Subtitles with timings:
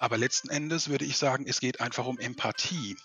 [0.00, 2.96] Aber letzten Endes würde ich sagen, es geht einfach um Empathie.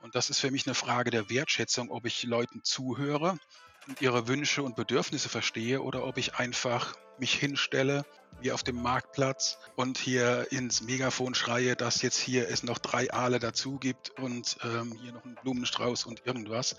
[0.00, 3.38] Und das ist für mich eine Frage der Wertschätzung, ob ich Leuten zuhöre
[3.86, 8.06] und ihre Wünsche und Bedürfnisse verstehe oder ob ich einfach mich hinstelle
[8.40, 13.12] wie auf dem Marktplatz und hier ins Megafon schreie, dass jetzt hier es noch drei
[13.12, 16.74] Aale dazu gibt und ähm, hier noch einen Blumenstrauß und irgendwas.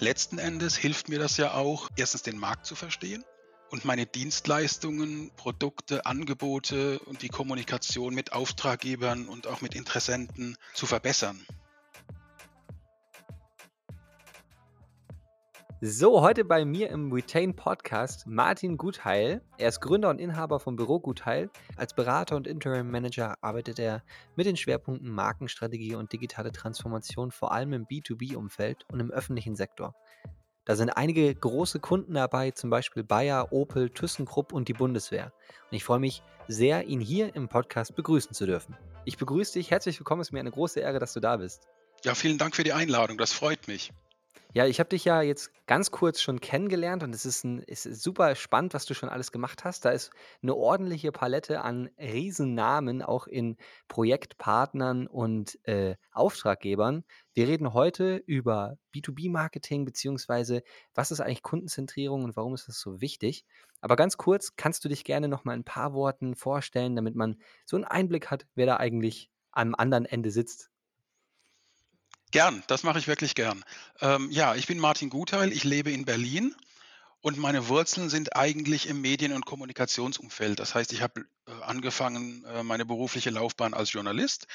[0.00, 3.24] Letzten Endes hilft mir das ja auch, erstens den Markt zu verstehen
[3.70, 10.86] und meine Dienstleistungen, Produkte, Angebote und die Kommunikation mit Auftraggebern und auch mit Interessenten zu
[10.86, 11.44] verbessern.
[15.80, 19.42] So, heute bei mir im Retain Podcast Martin Gutheil.
[19.58, 21.50] Er ist Gründer und Inhaber vom Büro Gutheil.
[21.76, 24.02] Als Berater und Interim Manager arbeitet er
[24.34, 29.94] mit den Schwerpunkten Markenstrategie und digitale Transformation vor allem im B2B-Umfeld und im öffentlichen Sektor.
[30.68, 35.32] Da sind einige große Kunden dabei, zum Beispiel Bayer, Opel, ThyssenKrupp und die Bundeswehr.
[35.70, 38.76] Und ich freue mich sehr, ihn hier im Podcast begrüßen zu dürfen.
[39.06, 41.68] Ich begrüße dich, herzlich willkommen, es ist mir eine große Ehre, dass du da bist.
[42.04, 43.94] Ja, vielen Dank für die Einladung, das freut mich.
[44.54, 47.84] Ja, ich habe dich ja jetzt ganz kurz schon kennengelernt und es ist, ein, es
[47.84, 49.84] ist super spannend, was du schon alles gemacht hast.
[49.84, 50.10] Da ist
[50.42, 53.56] eine ordentliche Palette an Riesennamen, auch in
[53.88, 57.04] Projektpartnern und äh, Auftraggebern.
[57.34, 60.62] Wir reden heute über B2B-Marketing, beziehungsweise
[60.94, 63.44] was ist eigentlich Kundenzentrierung und warum ist das so wichtig.
[63.82, 67.36] Aber ganz kurz, kannst du dich gerne noch mal ein paar Worten vorstellen, damit man
[67.66, 70.70] so einen Einblick hat, wer da eigentlich am anderen Ende sitzt
[72.30, 73.64] Gern, das mache ich wirklich gern.
[74.00, 76.54] Ähm, ja, ich bin Martin Gutheil, ich lebe in Berlin
[77.22, 80.58] und meine Wurzeln sind eigentlich im Medien- und Kommunikationsumfeld.
[80.60, 84.46] Das heißt, ich habe äh, angefangen äh, meine berufliche Laufbahn als Journalist,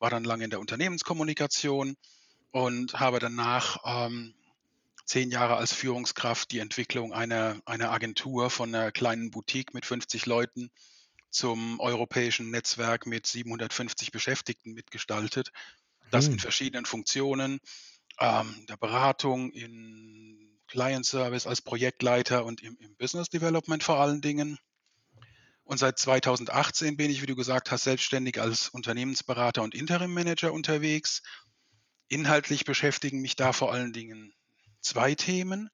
[0.00, 1.96] war dann lange in der Unternehmenskommunikation
[2.50, 4.34] und habe danach ähm,
[5.04, 10.26] zehn Jahre als Führungskraft die Entwicklung einer, einer Agentur von einer kleinen Boutique mit 50
[10.26, 10.70] Leuten
[11.30, 15.52] zum europäischen Netzwerk mit 750 Beschäftigten mitgestaltet
[16.10, 16.38] das in hm.
[16.38, 17.60] verschiedenen Funktionen,
[18.18, 24.20] ähm, der Beratung, in Client Service als Projektleiter und im, im Business Development vor allen
[24.20, 24.58] Dingen.
[25.64, 30.52] Und seit 2018 bin ich, wie du gesagt hast, selbstständig als Unternehmensberater und Interim Manager
[30.52, 31.22] unterwegs.
[32.08, 34.32] Inhaltlich beschäftigen mich da vor allen Dingen
[34.80, 35.70] zwei Themen.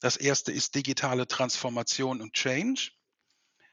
[0.00, 2.90] Das erste ist digitale Transformation und Change.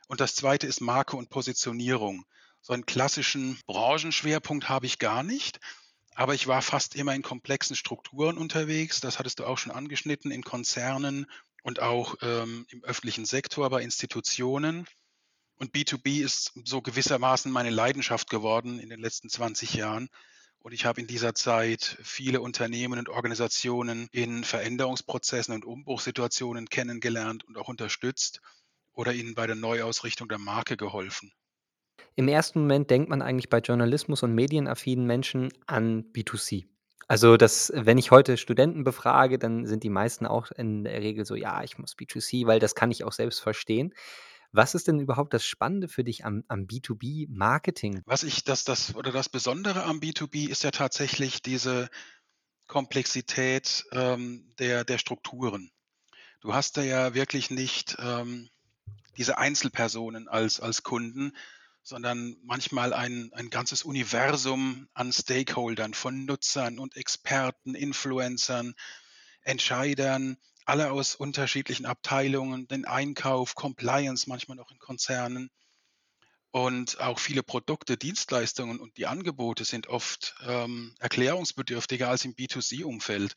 [0.08, 2.26] Und das zweite ist Marke und Positionierung.
[2.62, 5.60] So einen klassischen Branchenschwerpunkt habe ich gar nicht,
[6.18, 9.00] aber ich war fast immer in komplexen Strukturen unterwegs.
[9.02, 11.28] Das hattest du auch schon angeschnitten, in Konzernen
[11.62, 14.88] und auch ähm, im öffentlichen Sektor bei Institutionen.
[15.58, 20.10] Und B2B ist so gewissermaßen meine Leidenschaft geworden in den letzten 20 Jahren.
[20.58, 27.44] Und ich habe in dieser Zeit viele Unternehmen und Organisationen in Veränderungsprozessen und Umbruchssituationen kennengelernt
[27.44, 28.42] und auch unterstützt
[28.94, 31.32] oder ihnen bei der Neuausrichtung der Marke geholfen.
[32.18, 36.66] Im ersten Moment denkt man eigentlich bei Journalismus und medienaffinen Menschen an B2C.
[37.08, 41.26] Also, das wenn ich heute Studenten befrage, dann sind die meisten auch in der Regel
[41.26, 43.94] so: „Ja, ich muss B2C, weil das kann ich auch selbst verstehen.“
[44.52, 48.02] Was ist denn überhaupt das Spannende für dich am am B2B-Marketing?
[48.06, 51.88] Was ich das das oder das Besondere am B2B ist ja tatsächlich diese
[52.68, 55.72] Komplexität, ähm, der der Strukturen.
[56.42, 58.50] Du hast da ja wirklich nicht, ähm,
[59.18, 61.34] diese Einzelpersonen als als Kunden,
[61.88, 68.76] sondern manchmal ein, ein ganzes Universum an Stakeholdern, von Nutzern und Experten, Influencern,
[69.42, 75.50] Entscheidern, alle aus unterschiedlichen Abteilungen, den Einkauf, Compliance, manchmal noch in Konzernen.
[76.52, 83.34] Und auch viele Produkte, Dienstleistungen und die Angebote sind oft ähm, erklärungsbedürftiger als im B2C-Umfeld.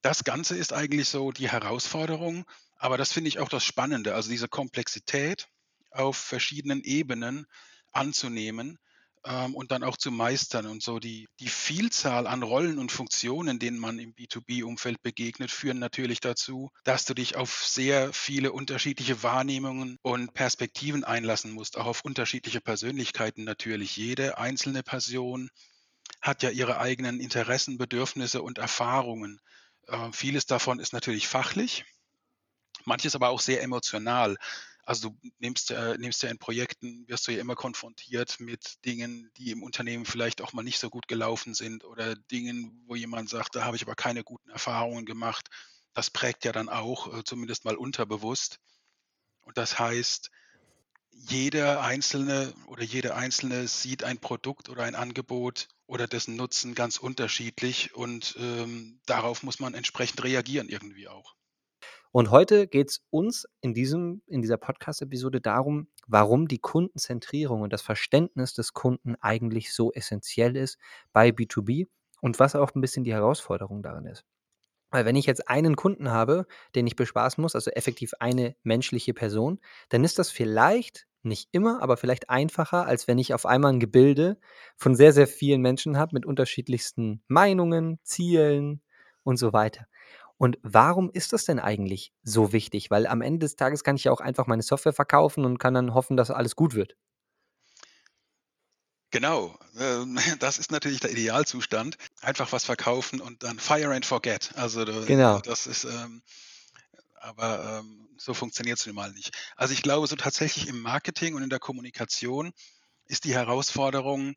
[0.00, 2.46] Das Ganze ist eigentlich so die Herausforderung,
[2.78, 5.46] aber das finde ich auch das Spannende, also diese Komplexität
[5.90, 7.46] auf verschiedenen Ebenen
[7.92, 8.78] anzunehmen
[9.24, 10.66] ähm, und dann auch zu meistern.
[10.66, 15.78] Und so die, die Vielzahl an Rollen und Funktionen, denen man im B2B-Umfeld begegnet, führen
[15.78, 21.86] natürlich dazu, dass du dich auf sehr viele unterschiedliche Wahrnehmungen und Perspektiven einlassen musst, auch
[21.86, 23.96] auf unterschiedliche Persönlichkeiten natürlich.
[23.96, 25.50] Jede einzelne Person
[26.22, 29.40] hat ja ihre eigenen Interessen, Bedürfnisse und Erfahrungen.
[29.86, 31.84] Äh, vieles davon ist natürlich fachlich,
[32.84, 34.36] manches aber auch sehr emotional.
[34.84, 39.30] Also du nimmst, äh, nimmst ja in Projekten, wirst du ja immer konfrontiert mit Dingen,
[39.36, 43.28] die im Unternehmen vielleicht auch mal nicht so gut gelaufen sind oder Dingen, wo jemand
[43.28, 45.48] sagt, da habe ich aber keine guten Erfahrungen gemacht.
[45.92, 48.58] Das prägt ja dann auch, äh, zumindest mal unterbewusst.
[49.42, 50.30] Und das heißt,
[51.12, 56.98] jeder Einzelne oder jede Einzelne sieht ein Produkt oder ein Angebot oder dessen Nutzen ganz
[56.98, 61.34] unterschiedlich und ähm, darauf muss man entsprechend reagieren irgendwie auch.
[62.12, 67.72] Und heute geht es uns in, diesem, in dieser Podcast-Episode darum, warum die Kundenzentrierung und
[67.72, 70.76] das Verständnis des Kunden eigentlich so essentiell ist
[71.12, 71.86] bei B2B
[72.20, 74.24] und was auch ein bisschen die Herausforderung darin ist.
[74.90, 79.14] Weil wenn ich jetzt einen Kunden habe, den ich bespaßen muss, also effektiv eine menschliche
[79.14, 83.72] Person, dann ist das vielleicht nicht immer, aber vielleicht einfacher, als wenn ich auf einmal
[83.72, 84.38] ein Gebilde
[84.76, 88.82] von sehr, sehr vielen Menschen habe mit unterschiedlichsten Meinungen, Zielen
[89.22, 89.86] und so weiter.
[90.40, 92.90] Und warum ist das denn eigentlich so wichtig?
[92.90, 95.74] Weil am Ende des Tages kann ich ja auch einfach meine Software verkaufen und kann
[95.74, 96.96] dann hoffen, dass alles gut wird.
[99.10, 101.98] Genau, ähm, das ist natürlich der Idealzustand.
[102.22, 104.52] Einfach was verkaufen und dann fire and forget.
[104.56, 105.40] Also Genau.
[105.40, 106.22] das ist, ähm,
[107.20, 109.36] aber ähm, so funktioniert es nun mal nicht.
[109.56, 112.54] Also ich glaube, so tatsächlich im Marketing und in der Kommunikation
[113.10, 114.36] ist die Herausforderung,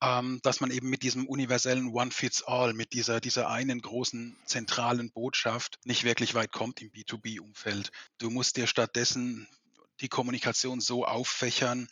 [0.00, 5.80] ähm, dass man eben mit diesem universellen One-Fits-All, mit dieser, dieser einen großen zentralen Botschaft
[5.84, 7.90] nicht wirklich weit kommt im B2B-Umfeld.
[8.18, 9.48] Du musst dir stattdessen
[10.00, 11.88] die Kommunikation so auffächern,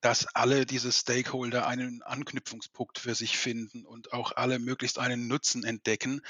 [0.00, 5.64] dass alle diese Stakeholder einen Anknüpfungspunkt für sich finden und auch alle möglichst einen Nutzen
[5.64, 6.20] entdecken.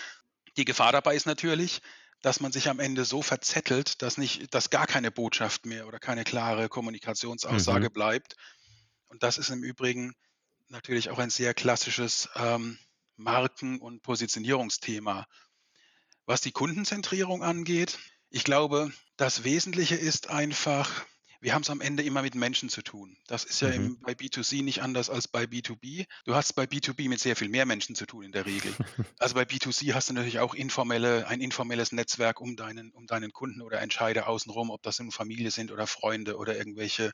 [0.56, 1.82] Die Gefahr dabei ist natürlich,
[2.22, 5.98] dass man sich am Ende so verzettelt, dass nicht, dass gar keine Botschaft mehr oder
[5.98, 7.92] keine klare Kommunikationsaussage Mhm.
[7.92, 8.36] bleibt.
[9.08, 10.14] Und das ist im Übrigen
[10.68, 12.78] natürlich auch ein sehr klassisches ähm,
[13.16, 15.26] Marken- und Positionierungsthema.
[16.26, 17.98] Was die Kundenzentrierung angeht,
[18.30, 21.06] ich glaube, das Wesentliche ist einfach,
[21.40, 23.16] wir haben es am Ende immer mit Menschen zu tun.
[23.28, 23.72] Das ist ja Mhm.
[23.72, 26.06] im, bei B2C nicht anders als bei B2B.
[26.24, 28.76] Du hast bei B2B mit sehr viel mehr Menschen zu tun in der Regel.
[29.18, 33.32] Also bei B2C hast du natürlich auch informelle, ein informelles Netzwerk um deinen, um deinen
[33.32, 37.12] Kunden oder Entscheider außenrum, ob das nun Familie sind oder Freunde oder irgendwelche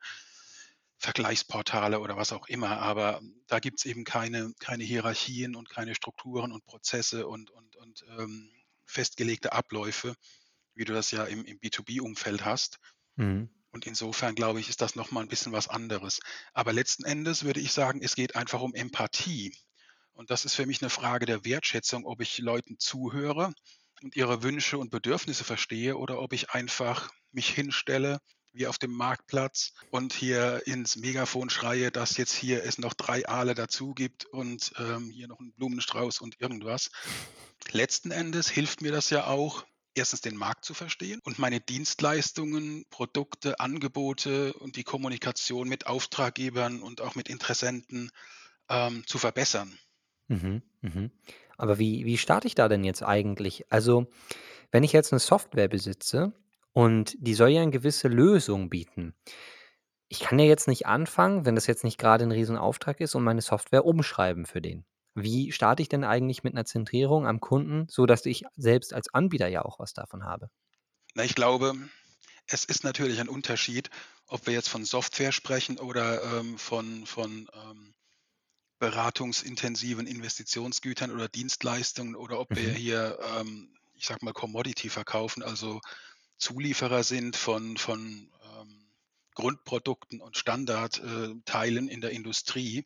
[1.02, 2.78] Vergleichsportale oder was auch immer.
[2.78, 7.74] Aber da gibt es eben keine, keine Hierarchien und keine Strukturen und Prozesse und, und,
[7.74, 8.52] und ähm,
[8.86, 10.14] festgelegte Abläufe,
[10.74, 12.78] wie du das ja im, im B2B-Umfeld hast.
[13.16, 13.50] Mhm.
[13.72, 16.20] Und insofern glaube ich, ist das nochmal ein bisschen was anderes.
[16.52, 19.52] Aber letzten Endes würde ich sagen, es geht einfach um Empathie.
[20.12, 23.52] Und das ist für mich eine Frage der Wertschätzung, ob ich Leuten zuhöre
[24.02, 28.20] und ihre Wünsche und Bedürfnisse verstehe oder ob ich einfach mich hinstelle
[28.52, 33.26] wie auf dem Marktplatz und hier ins Megafon schreie, dass jetzt hier es noch drei
[33.26, 36.90] Aale dazu gibt und ähm, hier noch einen Blumenstrauß und irgendwas.
[37.70, 39.64] Letzten Endes hilft mir das ja auch,
[39.94, 46.80] erstens den Markt zu verstehen und meine Dienstleistungen, Produkte, Angebote und die Kommunikation mit Auftraggebern
[46.80, 48.10] und auch mit Interessenten
[48.68, 49.78] ähm, zu verbessern.
[50.28, 50.62] Mhm.
[50.80, 51.10] Mhm.
[51.56, 53.66] Aber wie, wie starte ich da denn jetzt eigentlich?
[53.70, 54.10] Also,
[54.70, 56.32] wenn ich jetzt eine Software besitze
[56.72, 59.14] und die soll ja eine gewisse Lösung bieten.
[60.08, 63.24] Ich kann ja jetzt nicht anfangen, wenn das jetzt nicht gerade ein Riesenauftrag ist und
[63.24, 64.84] meine Software umschreiben für den.
[65.14, 69.48] Wie starte ich denn eigentlich mit einer Zentrierung am Kunden, sodass ich selbst als Anbieter
[69.48, 70.50] ja auch was davon habe?
[71.14, 71.74] Na, ich glaube,
[72.46, 73.90] es ist natürlich ein Unterschied,
[74.28, 77.94] ob wir jetzt von Software sprechen oder ähm, von, von ähm,
[78.78, 82.74] beratungsintensiven Investitionsgütern oder Dienstleistungen oder ob wir Mhm.
[82.74, 85.80] hier, ähm, ich sag mal, Commodity verkaufen, also
[86.42, 88.88] Zulieferer sind von, von ähm,
[89.34, 92.84] Grundprodukten und Standardteilen in der Industrie.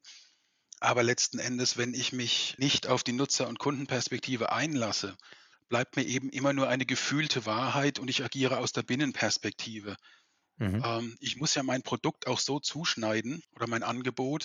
[0.78, 5.16] Aber letzten Endes, wenn ich mich nicht auf die Nutzer- und Kundenperspektive einlasse,
[5.70, 9.96] bleibt mir eben immer nur eine gefühlte Wahrheit und ich agiere aus der Binnenperspektive.
[10.58, 10.82] Mhm.
[10.84, 14.44] Ähm, ich muss ja mein Produkt auch so zuschneiden oder mein Angebot,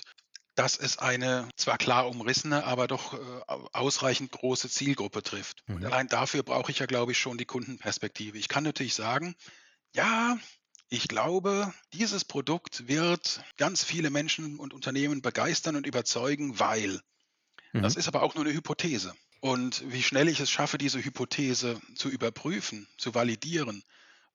[0.62, 5.63] dass es eine zwar klar umrissene, aber doch äh, au- ausreichend große Zielgruppe trifft.
[5.68, 5.86] Und Mhm.
[5.86, 8.38] allein dafür brauche ich ja, glaube ich, schon die Kundenperspektive.
[8.38, 9.34] Ich kann natürlich sagen,
[9.96, 10.38] ja,
[10.89, 17.01] ich glaube, dieses Produkt wird ganz viele Menschen und Unternehmen begeistern und überzeugen, weil.
[17.74, 18.00] Das Mhm.
[18.00, 19.15] ist aber auch nur eine Hypothese.
[19.39, 23.84] Und wie schnell ich es schaffe, diese Hypothese zu überprüfen, zu validieren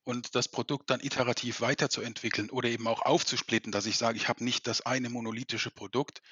[0.07, 4.45] und das Produkt dann iterativ weiterzuentwickeln oder eben auch aufzusplitten, dass ich sage, ich habe
[4.45, 6.23] nicht das eine monolithische Produkt,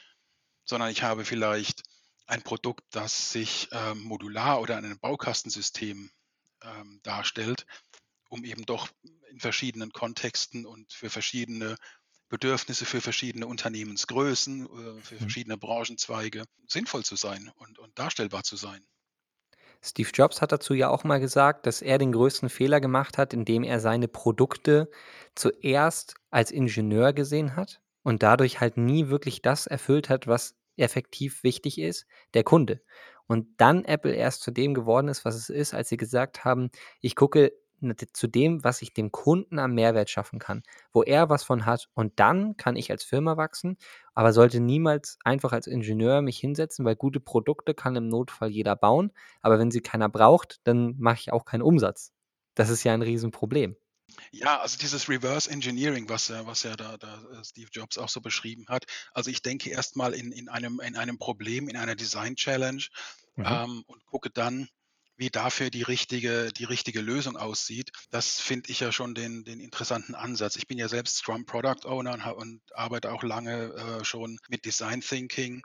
[0.64, 1.82] sondern ich habe vielleicht
[2.26, 6.10] ein Produkt, das sich ähm, modular oder in einem Baukastensystem
[6.62, 7.66] ähm, darstellt,
[8.28, 8.88] um eben doch
[9.30, 11.76] in verschiedenen Kontexten und für verschiedene
[12.28, 14.66] Bedürfnisse, für verschiedene Unternehmensgrößen,
[14.98, 15.18] äh, für Mhm.
[15.18, 18.86] verschiedene Branchenzweige sinnvoll zu sein und, und darstellbar zu sein.
[19.84, 23.34] Steve Jobs hat dazu ja auch mal gesagt, dass er den größten Fehler gemacht hat,
[23.34, 24.90] indem er seine Produkte
[25.34, 31.42] zuerst als Ingenieur gesehen hat und dadurch halt nie wirklich das erfüllt hat, was effektiv
[31.44, 32.80] wichtig ist, der Kunde.
[33.26, 36.70] Und dann Apple erst zu dem geworden ist, was es ist, als sie gesagt haben,
[37.00, 37.52] ich gucke
[38.12, 40.62] zu dem, was ich dem Kunden am Mehrwert schaffen kann,
[40.92, 41.88] wo er was von hat.
[41.94, 43.76] Und dann kann ich als Firma wachsen,
[44.14, 48.76] aber sollte niemals einfach als Ingenieur mich hinsetzen, weil gute Produkte kann im Notfall jeder
[48.76, 49.12] bauen.
[49.42, 52.12] Aber wenn sie keiner braucht, dann mache ich auch keinen Umsatz.
[52.54, 53.76] Das ist ja ein Riesenproblem.
[54.32, 58.08] Ja, also dieses Reverse Engineering, was ja was ja da da, äh, Steve Jobs auch
[58.08, 58.84] so beschrieben hat.
[59.12, 62.82] Also, ich denke erst mal in in einem in einem Problem, in einer Design Challenge,
[63.36, 63.44] Mhm.
[63.46, 64.68] ähm, und gucke dann,
[65.24, 67.92] wie dafür die richtige die richtige Lösung aussieht.
[68.10, 70.56] Das finde ich ja schon den den interessanten Ansatz.
[70.56, 74.66] Ich bin ja selbst Scrum Product Owner und und arbeite auch lange, äh, schon mit
[74.66, 75.62] Design Thinking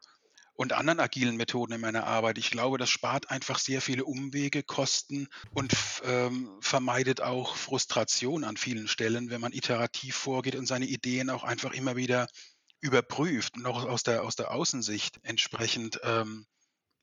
[0.53, 2.37] und anderen agilen Methoden in meiner Arbeit.
[2.37, 5.73] Ich glaube, das spart einfach sehr viele Umwege, Kosten und
[6.03, 11.43] ähm, vermeidet auch Frustration an vielen Stellen, wenn man iterativ vorgeht und seine Ideen auch
[11.43, 12.27] einfach immer wieder
[12.79, 16.45] überprüft und auch aus der aus der Außensicht entsprechend, ähm,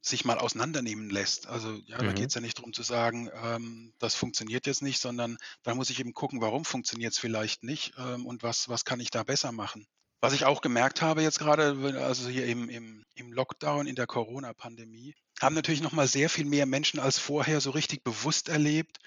[0.08, 1.46] sich mal auseinandernehmen lässt.
[1.48, 2.14] Also, ja, da Mhm.
[2.14, 6.00] geht's ja nicht drum zu sagen, ähm, das funktioniert jetzt nicht, sondern da muss ich
[6.00, 9.86] eben gucken, warum funktioniert's vielleicht nicht, ähm, und was was kann ich da besser machen?
[10.22, 13.94] Was ich auch gemerkt habe jetzt grade, w also hier im im im Lockdown, in
[13.94, 18.48] der Corona-Pandemie, haben natürlich noch mal sehr viel mehr Menschen als vorher so richtig bewusst
[18.48, 18.98] erlebt,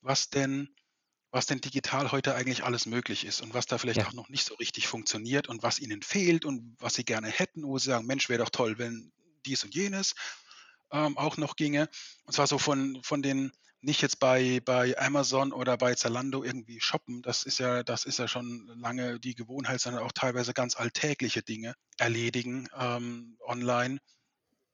[0.00, 0.74] was denn
[1.32, 4.06] was denn digital heute eigentlich alles möglich ist und was da vielleicht Ja.
[4.06, 7.64] auch noch nicht so richtig funktioniert und was ihnen fehlt und was sie gerne hätten,
[7.64, 9.12] wo sie sagen: „Mensch, wäre doch toll, wenn
[9.46, 10.14] dies und jenes,
[10.94, 11.90] ähm, auch noch ginge.“
[12.26, 16.80] Und zwar so von von den nicht jetzt bei bei Amazon oder bei Zalando irgendwie
[16.82, 20.76] shoppen, das ist ja das ist ja schon lange die Gewohnheit, sondern auch teilweise ganz
[20.76, 24.00] alltägliche Dinge erledigen, ähm, online,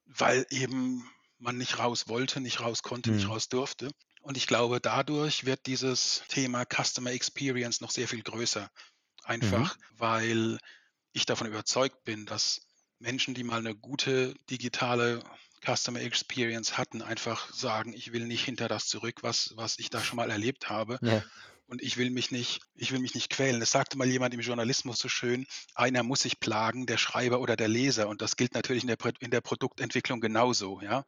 [0.06, 3.30] weil eben man nicht raus wollte, nicht raus konnte, nicht Mhm.
[3.30, 3.90] raus durfte.
[4.22, 8.70] Und ich glaube, dadurch wird dieses Thema Customer Experience noch sehr viel größer.
[9.42, 9.70] Mhm.
[9.70, 10.58] Einfach, weil
[11.12, 12.62] ich davon überzeugt bin, dass
[13.00, 15.22] Menschen, die mal 'ne gute digitale
[15.64, 20.02] Customer Experience hatten, einfach sagen: „Ich will nicht hinter das zurück, was was ich da
[20.02, 21.00] schon mal erlebt habe.
[21.00, 21.25] Ja.
[21.67, 24.40] Und ich will mich nicht ich will mich nicht quälen.“ Es sagte mal jemand im
[24.40, 28.55] Journalismus so schön: „Einer muss sich plagen, der Schreiber oder der Leser.“ Und das gilt
[28.55, 31.05] natürlich in der in der Produktentwicklung genauso, ja?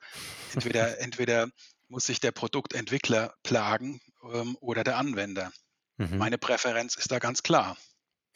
[0.49, 1.49] Entweder entweder
[1.89, 4.01] muss sich der Produktentwickler plagen,
[4.33, 5.53] ähm, oder der Anwender.
[5.99, 6.25] Mhm.
[6.25, 7.77] Meine Präferenz ist da ganz klar.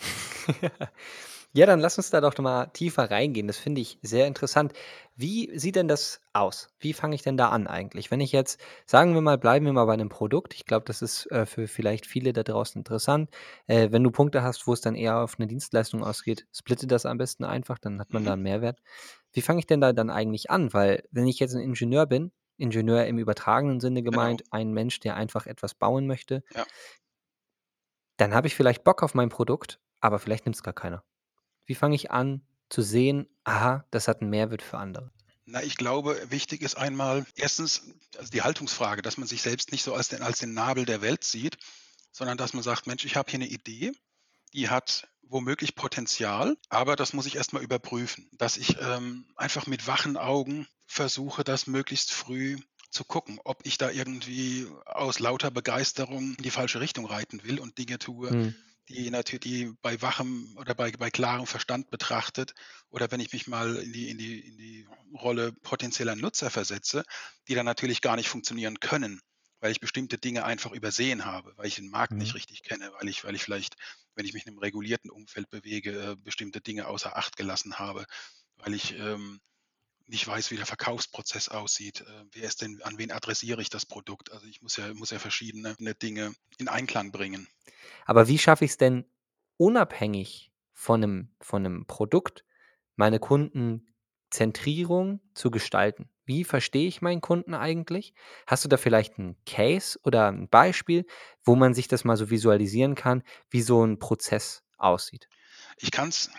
[1.57, 3.47] Ja, dann lass uns da doch mal tiefer reingehen.
[3.47, 4.75] Das finde ich sehr interessant.
[5.15, 6.69] Wie sieht denn das aus?
[6.81, 8.11] Wie fange ich denn da an eigentlich?
[8.11, 10.53] Wenn ich jetzt sagen wir mal, bleiben wir mal bei 'nem Produkt.
[10.53, 13.31] Ich glaube, das ist, äh, für vielleicht viele da draußen interessant.
[13.69, 17.07] Äh, wenn du Punkte hast, wo es dann eher auf 'ne Dienstleistung ausgeht, splitte das
[17.07, 18.37] am besten einfach, dann hat man da Mhm.
[18.37, 18.81] 'n Mehrwert.
[19.33, 20.75] Wie fange ich denn da dann eigentlich an?
[20.75, 24.41] Weil wenn ich jetzt 'n Ingenieur bin, Ingenieur im übertragenen Sinne Genau.
[24.43, 26.67] gemeint, ein Mensch, der einfach etwas bauen möchte Ja.
[28.21, 31.03] dann habe ich vielleicht Bock auf mein Produkt, aber vielleicht nimmt's gar keiner.
[31.69, 35.11] Wie fange ich an zu sehen: „Aha, das hat 'n Mehrwert für andere?“
[35.49, 37.95] Na, ich glaube, wichtig ist einmal 1.
[38.19, 41.03] also die Haltungsfrage, dass man sich selbst nicht so als den als den Nabel der
[41.03, 41.57] Welt sieht,
[42.11, 43.93] sondern dass man sagt: „Mensch, ich habe hier 'ne Idee,
[44.55, 49.67] die hat womöglich Potenzial, aber das muss ich erst mal überprüfen.“ Dass ich, ähm, einfach
[49.67, 52.59] mit wachen Augen versuche, das möglichst früh
[52.91, 57.61] zu gucken, ob ich da irgendwie aus lauter Begeisterung in die falsche Richtung reiten will
[57.61, 58.57] und Dinge tue, Mhm.
[58.88, 62.55] Die natür die bei wachem oder bei bei klarem Verstand betrachtet
[62.90, 67.05] oder wenn ich mich mal in die in die in die Rolle potenzieller Nutzer versetze,
[67.49, 69.21] die dann natürlich gar nicht funktionieren können,
[69.61, 72.37] weil ich bestimmte Dinge einfach übersehen habe, weil ich den Markt nicht Mhm.
[72.37, 73.76] richtig kenne, weil ich weil ich vielleicht,
[74.14, 78.07] wenn ich mich in 'nem regulierten Umfeld bewege, äh, bestimmte Dinge außer Acht gelassen habe,
[78.57, 79.40] weil ich, ähm,
[80.09, 82.01] nicht weiß, wie der Verkaufsprozess aussieht.
[82.03, 84.33] Äh, wer ist denn an wen adressiere ich das Produkt?
[84.33, 87.49] Also, ich muss ja muss ja verschiedene, ne, Dinge in Einklang bringen.
[88.07, 89.05] Aber wie schaffe ich's denn,
[89.59, 92.45] unabhängig von 'nem von 'nem Produkt
[92.97, 96.09] meine Kundenzentrierung zu gestalten?
[96.25, 98.15] Wie verstehe ich meinen Kunden eigentlich?
[98.47, 101.05] Hast du da vielleicht 'n Case oder 'n Beispiel,
[101.45, 105.29] wo man sich das mal so visualisieren kann, wie so 'n Prozess aussieht?
[105.79, 106.31] Ich kann's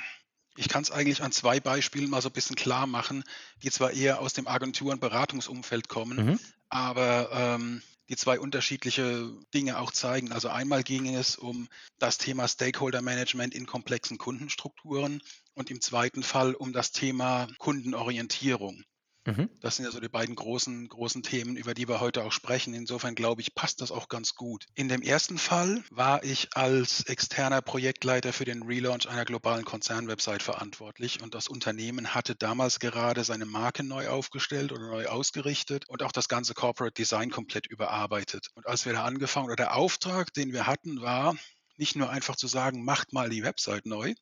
[0.57, 3.23] ich kann's eigentlich an 2 Beispielen mal so bisschen klarmachen,
[3.63, 6.39] die zwar eher aus dem Agentur und Beratungsumfeld kommen, Mhm.
[6.69, 10.31] aber, ähm, die 2 unterschiedliche Dinge auch zeigen.
[10.31, 11.67] Also, einmal ging es um
[11.99, 15.21] das Thema Stakeholder Management in komplexen Kundenstrukturen
[15.53, 16.23] und im 2.
[16.23, 18.83] Fall um das Thema Kundenorientierung.
[19.27, 19.49] Mhm.
[19.59, 22.73] Das sind ja so die beiden großen großen Themen, über die wir heute auch sprechen.
[22.75, 24.65] Insofern glaube ich, passt das auch ganz gut.
[24.75, 25.37] In dem 1.
[25.39, 31.47] Fall war ich als externer Projektleiter für den Relaunch einer globalen Konzernwebsite verantwortlich und das
[31.47, 36.53] Unternehmen hatte damals gerade seine Marke neu aufgestellt oder neu ausgerichtet und auch das ganze
[36.53, 38.49] Corporate Design komplett überarbeitet.
[38.55, 41.35] Und als wir da angefangen oder der Auftrag, den wir hatten, war,
[41.77, 44.13] nicht nur einfach zu sagen: „Macht mal die Website neu“,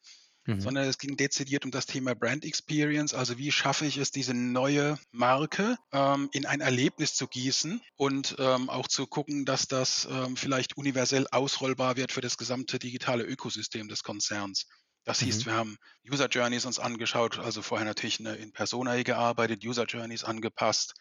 [0.48, 0.76] Mhm.
[0.76, 3.14] sondern es ging dezidiert um das Thema Brand Experience.
[3.14, 8.36] Also, wie schaffe ich es, diese neue Marke, ähm, in ein Erlebnis zu gießen und,
[8.40, 13.24] ähm, auch zu gucken, dass das, ähm, vielleicht universell ausrollbar wird für das gesamte digitale
[13.24, 14.66] Ökosystem des Konzerns.
[15.04, 15.46] Das hieß, Mhm.
[15.46, 15.78] wir haben
[16.12, 20.94] User Journeys uns angeschaut, also vorher natürlich, ne, in Personae gearbeitet, User Journeys angepasst,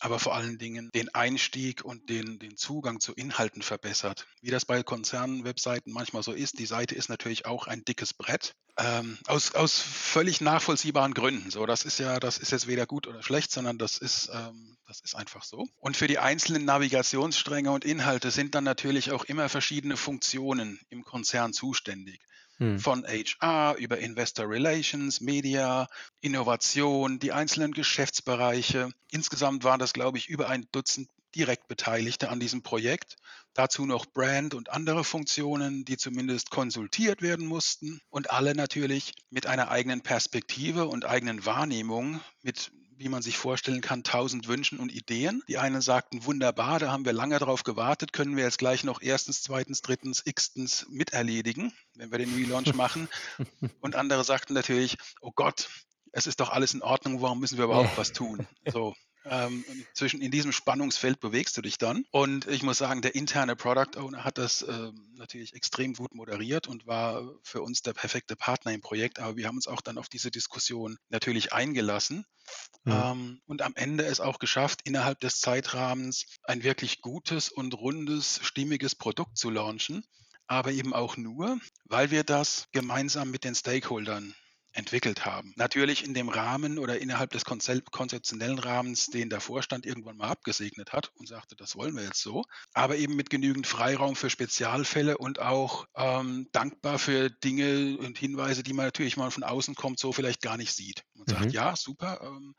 [0.00, 4.26] aber vor allen Dingen den Einstieg und den, den Zugang zu Inhalten verbessert.
[4.40, 8.54] Wie das bei Konzernwebseiten manchmal so ist, die Seite ist natürlich auch ein dickes Brett.
[8.78, 11.50] Ähm, aus, aus völlig nachvollziehbaren Gründen.
[11.50, 14.76] So, das ist ja, das ist jetzt weder gut oder schlecht, sondern das ist, ähm,
[14.86, 15.66] das ist einfach so.
[15.76, 21.04] Und für die einzelnen Navigationsstränge und Inhalte sind dann natürlich auch immer verschiedene Funktionen im
[21.04, 22.20] Konzern zuständig.
[22.60, 22.78] Hm.
[22.78, 25.88] Von HR über Investor Relations, Media,
[26.20, 28.90] Innovation, die einzelnen Geschäftsbereiche.
[29.10, 33.16] Insgesamt waren das, glaube ich, über ein Dutzend direkt Beteiligte an diesem Projekt.
[33.54, 39.46] Dazu noch Brand und andere Funktionen, die zumindest konsultiert werden mussten und alle natürlich mit
[39.46, 44.92] einer eigenen Perspektive und eigenen Wahrnehmung, mit wie man sich vorstellen kann, tausend Wünschen und
[44.92, 45.42] Ideen.
[45.48, 49.00] Die einen sagten, wunderbar, da haben wir lange darauf gewartet, können wir jetzt gleich noch
[49.00, 53.08] erstens, zweitens, drittens, xtens miterledigen, wenn wir den Relaunch machen.
[53.80, 55.70] Und andere sagten natürlich, oh Gott,
[56.12, 58.46] es ist doch alles in Ordnung, warum müssen wir überhaupt was tun?
[58.70, 62.04] So, ähm, zwischen in diesem Spannungsfeld bewegst du dich dann.
[62.10, 66.68] Und ich muss sagen, der interne Product Owner hat das äh, natürlich extrem gut moderiert
[66.68, 69.18] und war für uns der perfekte Partner im Projekt.
[69.18, 72.24] Aber wir haben uns auch dann auf diese Diskussion natürlich eingelassen
[72.84, 72.92] mhm.
[72.92, 78.40] ähm, und am Ende es auch geschafft, innerhalb des Zeitrahmens ein wirklich gutes und rundes,
[78.42, 80.04] stimmiges Produkt zu launchen
[80.50, 84.34] aber eben auch nur, weil wir das gemeinsam mit den Stakeholdern
[84.72, 85.52] entwickelt haben.
[85.56, 90.92] Natürlich in dem Rahmen oder innerhalb des konzeptionellen Rahmens, den der Vorstand irgendwann mal abgesegnet
[90.92, 95.18] hat und sagte, das wollen wir jetzt so, aber eben mit genügend Freiraum für Spezialfälle
[95.18, 99.98] und auch ähm, dankbar für Dinge und Hinweise, die man natürlich mal von außen kommt,
[99.98, 101.04] so vielleicht gar nicht sieht.
[101.14, 101.32] Man mhm.
[101.32, 102.54] sagt, ja, super, ähm,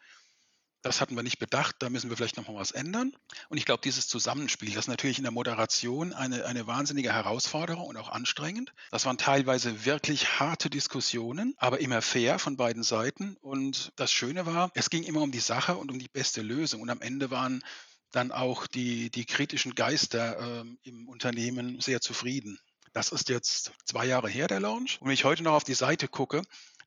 [0.81, 3.13] das hatten wir nicht bedacht, da müssen wir vielleicht noch mal was ändern.
[3.49, 7.85] Und ich glaube, dieses Zusammenspiel, das ist natürlich in der Moderation eine, eine wahnsinnige Herausforderung
[7.85, 8.73] und auch anstrengend.
[8.89, 13.37] Das waren teilweise wirklich harte Diskussionen, aber immer fair von beiden Seiten.
[13.41, 16.81] Und das Schöne war, es ging immer um die Sache und um die beste Lösung.
[16.81, 17.63] Und am Ende waren
[18.11, 22.59] dann auch die, die kritischen Geister äh, im Unternehmen sehr zufrieden.
[22.93, 24.99] Das ist jetzt zwei Jahre her, der Launch.
[24.99, 26.41] Und wenn ich heute noch auf die Seite gucke,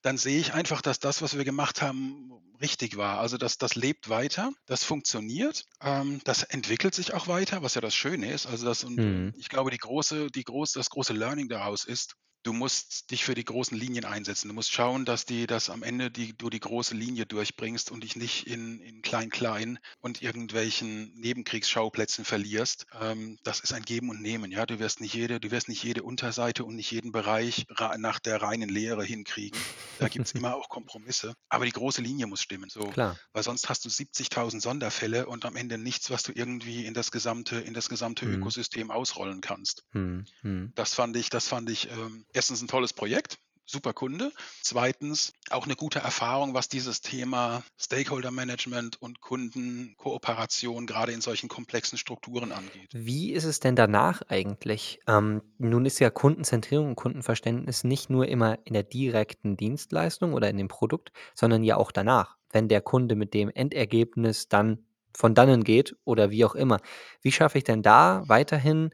[0.05, 2.31] dann sehe ich einfach, dass das, was wir gemacht haben,
[2.61, 3.21] richtig war.
[3.21, 7.81] Also dass das lebt weiter, das funktioniert, ähm, das entwickelt sich auch weiter, was ja
[7.81, 8.47] das Schöne ist.
[8.47, 9.35] Also das und mhm.
[9.39, 13.35] ich glaube, die große, die große, das große Learning daraus ist, du musst dich für
[13.35, 14.49] die großen Linien einsetzen.
[14.49, 18.05] Du musst schauen, dass die, dass am Ende die, du die große Linie durchbringst und
[18.05, 22.87] dich nicht in, in klein-klein und irgendwelchen Nebenkriegsschauplätzen verlierst.
[23.01, 24.53] Ähm, das ist ein Geben und Nehmen.
[24.53, 28.21] Ja, du wirst nicht jede, du wirst nicht jede Unterseite und nicht jeden Bereich nach
[28.21, 29.59] der reinen Lehre hinkriegen.
[29.99, 31.35] Da gibt es immer auch Kompromisse.
[31.49, 32.69] Aber die große Linie muss stimmen.
[32.69, 33.19] So, Klar.
[33.33, 37.11] Weil sonst hast du 70.000 Sonderfälle und am Ende nichts, was du irgendwie in das
[37.11, 38.35] gesamte, in das gesamte hm.
[38.35, 39.85] Ökosystem ausrollen kannst.
[39.93, 40.27] Hm.
[40.43, 40.73] Hm.
[40.75, 44.33] Das fand ich, das fand ich ähm, erstens ein tolles Projekt, super Kunde.
[44.61, 51.49] Zweitens auch eine gute Erfahrung, was dieses Thema Stakeholder Management und Kundenkooperation gerade in solchen
[51.49, 52.91] komplexen Strukturen angeht.
[52.93, 55.01] Wie ist es denn danach eigentlich?
[55.07, 60.51] Ähm, nun ist ja Kundenzentrierung und Kundenverständnis nicht nur immer in der direkten Dienstleistung oder
[60.51, 64.85] in dem Produkt, sondern ja auch danach, wenn der Kunde mit dem Endergebnis dann
[65.17, 66.81] von dannen geht oder wie auch immer.
[67.23, 68.91] Wie schaffe ich denn da weiterhin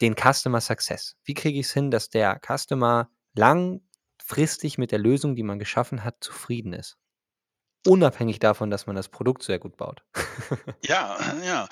[0.00, 1.16] den Customer Success.
[1.24, 6.04] Wie kriege ich es hin, dass der Customer langfristig mit der Lösung, die man geschaffen
[6.04, 6.96] hat, zufrieden ist?
[7.86, 10.02] Unabhängig davon, dass man das Produkt sehr gut baut.
[10.82, 11.68] ja, ja.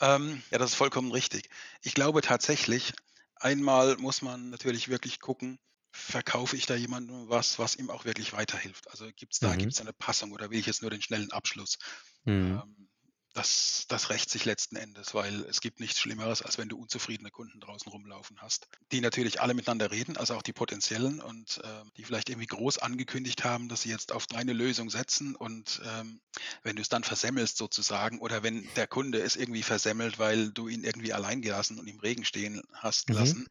[0.00, 1.48] Ähm, ja, das ist vollkommen richtig.
[1.82, 2.92] Ich glaube tatsächlich,
[3.36, 5.58] einmal muss man natürlich wirklich gucken,
[5.92, 8.90] verkaufe ich da jemandem was, was ihm auch wirklich weiterhilft?
[8.90, 9.70] Also gibt es da, mhm.
[9.80, 11.78] eine Passung oder will ich jetzt nur den schnellen Abschluss?
[12.24, 12.60] Mhm.
[12.62, 12.88] Ähm,
[13.32, 17.30] das, das rächt sich letzten Endes, weil es gibt nichts Schlimmeres, als wenn du unzufriedene
[17.30, 21.90] Kunden draußen rumlaufen hast, die natürlich alle miteinander reden, also auch die potenziellen und äh,
[21.96, 26.20] die vielleicht irgendwie groß angekündigt haben, dass sie jetzt auf deine Lösung setzen und ähm,
[26.62, 30.68] wenn du es dann versemmelst sozusagen oder wenn der Kunde es irgendwie versemmelt, weil du
[30.68, 33.14] ihn irgendwie allein gelassen und im Regen stehen hast mhm.
[33.14, 33.48] lassen,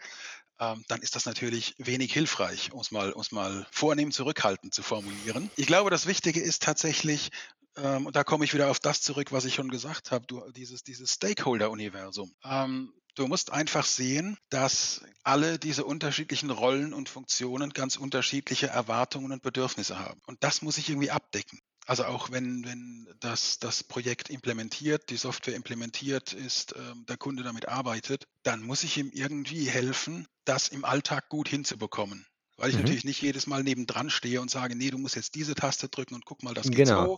[0.60, 5.50] ähm, dann ist das natürlich wenig hilfreich, um es mal, mal vornehm zurückhaltend zu formulieren.
[5.56, 7.32] Ich glaube, das Wichtige ist tatsächlich,
[7.78, 10.42] ähm, und da komme ich wieder auf das zurück, was ich schon gesagt habe, du,
[10.52, 12.34] dieses, dieses Stakeholder-Universum.
[12.44, 19.32] Ähm, du musst einfach sehen, dass alle diese unterschiedlichen Rollen und Funktionen ganz unterschiedliche Erwartungen
[19.32, 20.22] und Bedürfnisse haben.
[20.28, 21.60] Und das muss ich irgendwie abdecken.
[21.88, 27.44] Also auch wenn, wenn das, das Projekt implementiert, die Software implementiert ist, ähm, der Kunde
[27.44, 32.26] damit arbeitet, dann muss ich ihm irgendwie helfen, das im Alltag gut hinzubekommen.
[32.62, 32.84] Weil ich mhm.
[32.84, 36.13] natürlich nicht jedes Mal nebendran stehe und sage, nee, du musst jetzt diese Taste drücken
[36.13, 37.17] und guck mal, das geht genau.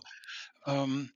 [0.64, 1.10] Ähm,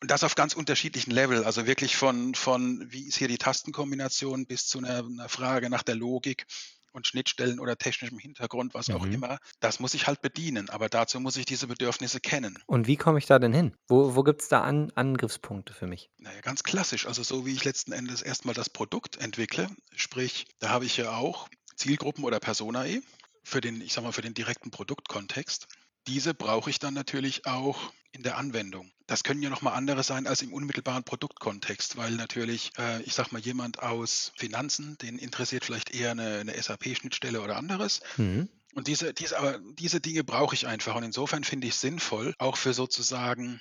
[0.00, 1.44] und das auf ganz unterschiedlichen Level.
[1.44, 5.82] Also wirklich von, von wie ist hier die Tastenkombination bis zu einer, einer Frage nach
[5.82, 6.46] der Logik
[6.92, 9.14] und Schnittstellen oder technischem Hintergrund, was auch Mhm.
[9.14, 9.38] immer.
[9.58, 12.56] Das muss ich halt bedienen, aber dazu muss ich diese Bedürfnisse kennen.
[12.66, 13.74] Und wie komme ich da denn hin?
[13.88, 16.10] Wo wo gibt's da An Angriffspunkte für mich?
[16.18, 17.08] Na ja, ganz klassisch.
[17.08, 20.96] Also so wie ich letzten Endes erst mal das Produkt entwickle, sprich, da habe ich
[20.96, 23.02] ja auch Zielgruppen oder Personae
[23.44, 25.68] für den, ich sage mal, für den direkten Produktkontext.
[26.06, 28.90] Diese brauche ich dann natürlich auch in der Anwendung.
[29.06, 33.14] Das können ja noch mal andere sein als im unmittelbaren Produktkontext, weil natürlich, äh, ich
[33.14, 38.00] sage mal, jemand aus Finanzen, den interessiert vielleicht eher eine, eine SAP-Schnittstelle oder anderes.
[38.16, 38.48] Mhm.
[38.74, 40.96] Und diese, diese, aber diese Dinge brauche ich einfach.
[40.96, 43.60] Und insofern finde ich es sinnvoll, auch für sozusagen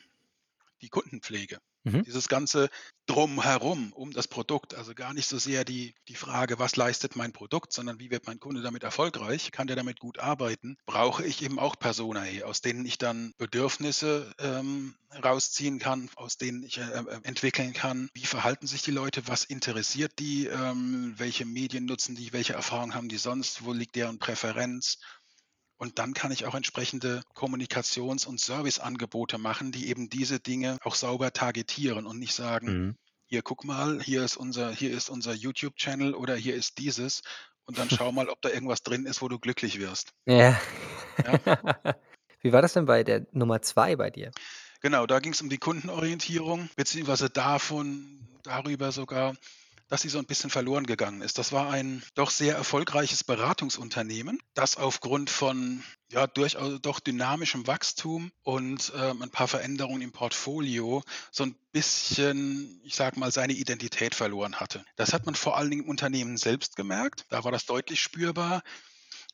[0.84, 1.60] die Kundenpflege.
[1.84, 2.04] Mhm.
[2.04, 2.69] Dieses ganze
[3.08, 7.34] Drumherum um das Produkt, also gar nicht so sehr die, die Frage, was leistet mein
[7.34, 11.41] Produkt, sondern wie wird mein Kunde damit erfolgreich, kann der damit gut arbeiten, brauche ich
[11.41, 16.82] eben auch Personae, aus denen ich dann Bedürfnisse ähm, rausziehen kann, aus denen ich äh,
[16.84, 22.15] äh, entwickeln kann, wie verhalten sich die Leute, was interessiert die, ähm, welche Medien nutzen
[22.15, 25.00] die, welche Erfahrungen haben die sonst, wo liegt deren Präferenz.
[25.84, 30.96] Und dann kann ich auch entsprechende Kommunikations- und Serviceangebote machen, die eben diese Dinge auch
[30.96, 32.98] sauber targetieren und nicht sagen, Mhm.
[33.26, 37.22] hier guck mal, hier ist unser, hier ist unser YouTube-Channel oder hier ist dieses
[37.65, 40.13] und dann schau mal, ob da irgendwas drin ist, wo du glücklich wirst.
[40.26, 40.58] Ja.
[41.28, 41.96] Ja.
[42.39, 44.32] Wie war das denn bei der Nummer 2 bei dir?
[44.80, 49.36] Genau, da ging es um die Kundenorientierung, beziehungsweise davon, darüber sogar,
[49.94, 51.38] dass sie so ein bisschen verloren gegangen ist.
[51.38, 58.32] Das war ein doch sehr erfolgreiches Beratungsunternehmen, das aufgrund von ja, durchaus doch dynamischem Wachstum
[58.42, 64.16] und ähm, ein paar Veränderungen im Portfolio so ein bisschen, ich sage mal, seine Identität
[64.16, 64.84] verloren hatte.
[64.96, 67.28] Das hat man vor allen Dingen im Unternehmen selbst gemerkt.
[67.30, 68.64] Da war das deutlich spürbar.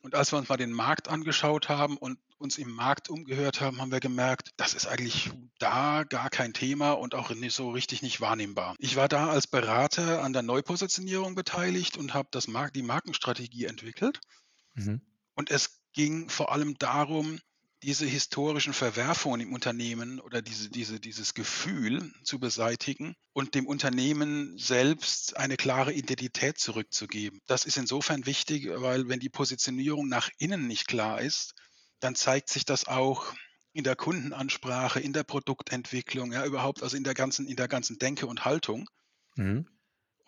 [0.02, 3.80] Und als wir uns mal den Markt angeschaut haben und uns im Markt umgehört haben,
[3.80, 8.00] haben wir gemerkt, das ist eigentlich da gar kein Thema und auch nicht so richtig
[8.00, 8.74] nicht wahrnehmbar.
[8.78, 13.66] Ich war da als Berater an der Neupositionierung beteiligt und habe das Mark die Markenstrategie
[13.66, 14.20] entwickelt.
[14.74, 15.02] Mhm.
[15.34, 17.38] Und es ging vor allem darum,
[17.82, 24.58] diese historischen Verwerfungen im Unternehmen oder diese, diese, dieses Gefühl zu beseitigen und dem Unternehmen
[24.58, 27.40] selbst eine klare Identität zurückzugeben.
[27.46, 31.54] Das ist insofern wichtig, weil wenn die Positionierung nach innen nicht klar ist,
[32.00, 33.32] dann zeigt sich das auch
[33.72, 37.98] in der Kundenansprache, in der Produktentwicklung, ja überhaupt also in der ganzen, in der ganzen
[37.98, 38.88] Denke und Haltung.
[39.36, 39.66] Mhm.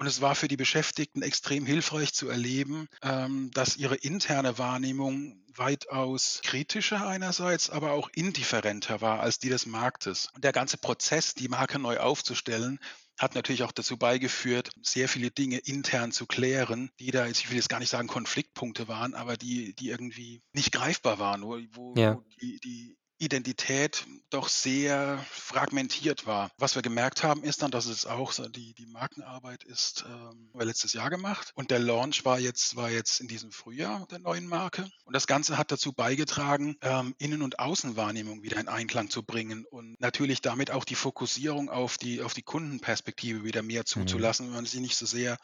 [0.03, 5.41] Und es war für die Beschäftigten extrem hilfreich zu erleben, ähm, dass ihre interne Wahrnehmung
[5.55, 10.29] weitaus kritischer einerseits, aber auch indifferenter war als die des Marktes.
[10.35, 12.81] Und der ganze Prozess, die Marke neu aufzustellen,
[13.17, 17.51] hat natürlich auch dazu beigeführt, sehr viele Dinge intern zu klären, die da, jetzt, ich
[17.51, 21.61] will jetzt gar nicht sagen Konfliktpunkte waren, aber die, die irgendwie nicht greifbar waren, wo,
[21.75, 22.21] wo, Ja.
[22.41, 26.51] die, die Identität doch sehr fragmentiert war.
[26.59, 30.13] Was wir gemerkt haben, ist dann, dass es auch so die, die Markenarbeit ist, ähm,
[30.13, 34.07] haben wir letztes Jahr gemacht und der Launch war jetzt, war jetzt in diesem Frühjahr
[34.11, 34.89] der neuen Marke.
[35.05, 39.65] Und das Ganze hat dazu beigetragen, ähm, Innen- und Außenwahrnehmung wieder in Einklang zu bringen
[39.71, 44.55] und natürlich damit auch die Fokussierung auf die, auf die Kundenperspektive wieder mehr zuzulassen, wenn
[44.55, 45.39] man sich nicht so sehr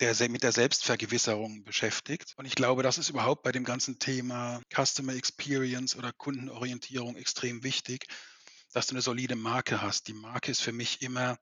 [0.00, 2.34] der, mit der Selbstvergewisserung beschäftigt.
[2.36, 7.64] Und ich glaube, das ist überhaupt bei dem ganzen Thema Customer Experience oder Kundenorientierung extrem
[7.64, 8.06] wichtig,
[8.72, 10.08] dass du eine solide Marke hast.
[10.08, 11.38] Die Marke ist für mich immer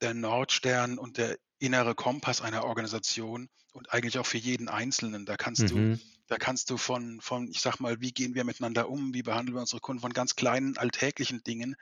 [0.00, 5.26] der Nordstern und der innere Kompass einer Organisation und eigentlich auch für jeden Einzelnen.
[5.26, 6.00] Da kannst du Mhm.
[6.28, 9.56] da kannst du von, von, ich sag mal, wie gehen wir miteinander um, wie behandeln
[9.56, 11.76] wir unsere Kunden, von ganz kleinen alltäglichen Dingen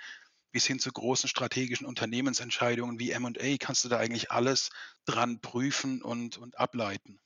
[0.55, 4.71] bis hin zu großen strategischen Unternehmensentscheidungen wie M&A, kannst du da eigentlich alles
[5.05, 7.19] dran prüfen und, und ableiten.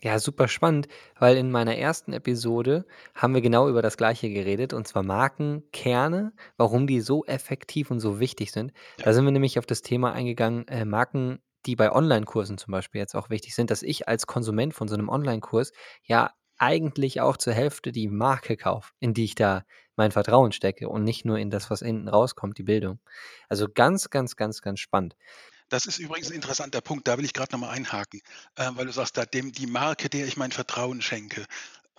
[0.00, 4.72] Ja, super spannend, weil in meiner ersten Episode haben wir genau über das Gleiche geredet,
[4.72, 8.72] und zwar Markenkerne, warum die so effektiv und so wichtig sind.
[8.98, 9.04] Ja.
[9.04, 13.00] Da sind wir nämlich auf das Thema eingegangen, äh, Marken, die bei Online-Kursen zum Beispiel
[13.00, 17.36] jetzt auch wichtig sind, dass ich als Konsument von so einem Online-Kurs ja eigentlich auch
[17.36, 19.64] zur Hälfte die Marke kaufe, in die ich da
[19.96, 23.00] mein Vertrauen stecke und nicht nur in das, was hinten rauskommt, die Bildung.
[23.48, 25.16] Also ganz, ganz, ganz, ganz spannend.
[25.68, 28.20] Das ist übrigens ein interessanter Punkt, da will ich gerade nochmal einhaken,
[28.54, 31.44] äh, weil du sagst, da dem, die Marke, der ich mein Vertrauen schenke.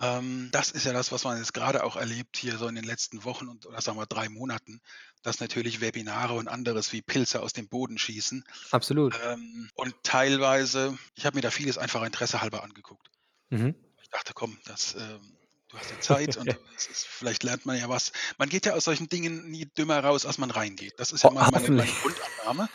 [0.00, 2.84] Ähm, das ist ja das, was man jetzt gerade auch erlebt hier so in den
[2.84, 4.80] letzten Wochen und oder sagen wir drei Monaten,
[5.22, 8.44] dass natürlich Webinare und anderes wie Pilze aus dem Boden schießen.
[8.70, 9.18] Absolut.
[9.26, 13.10] Ähm, und teilweise, ich habe mir da vieles einfach Interesse halber angeguckt.
[13.50, 13.74] Mhm.
[14.14, 15.36] Dachte, komm, das, ähm,
[15.68, 16.46] du hast ja Zeit und
[16.76, 18.12] ist, vielleicht lernt man ja was.
[18.38, 20.94] Man geht ja aus solchen Dingen nie dümmer raus, als man reingeht.
[20.98, 22.00] Das ist ja mal meine, meine hoffentlich.
[22.00, 22.68] Grundannahme.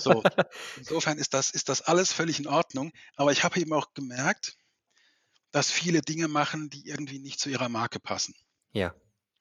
[0.00, 0.22] So,
[0.78, 2.92] insofern ist das, ist das alles völlig in Ordnung.
[3.14, 4.56] Aber ich habe eben auch gemerkt,
[5.50, 8.34] dass viele Dinge machen, die irgendwie nicht zu ihrer Marke passen.
[8.72, 8.94] Ja.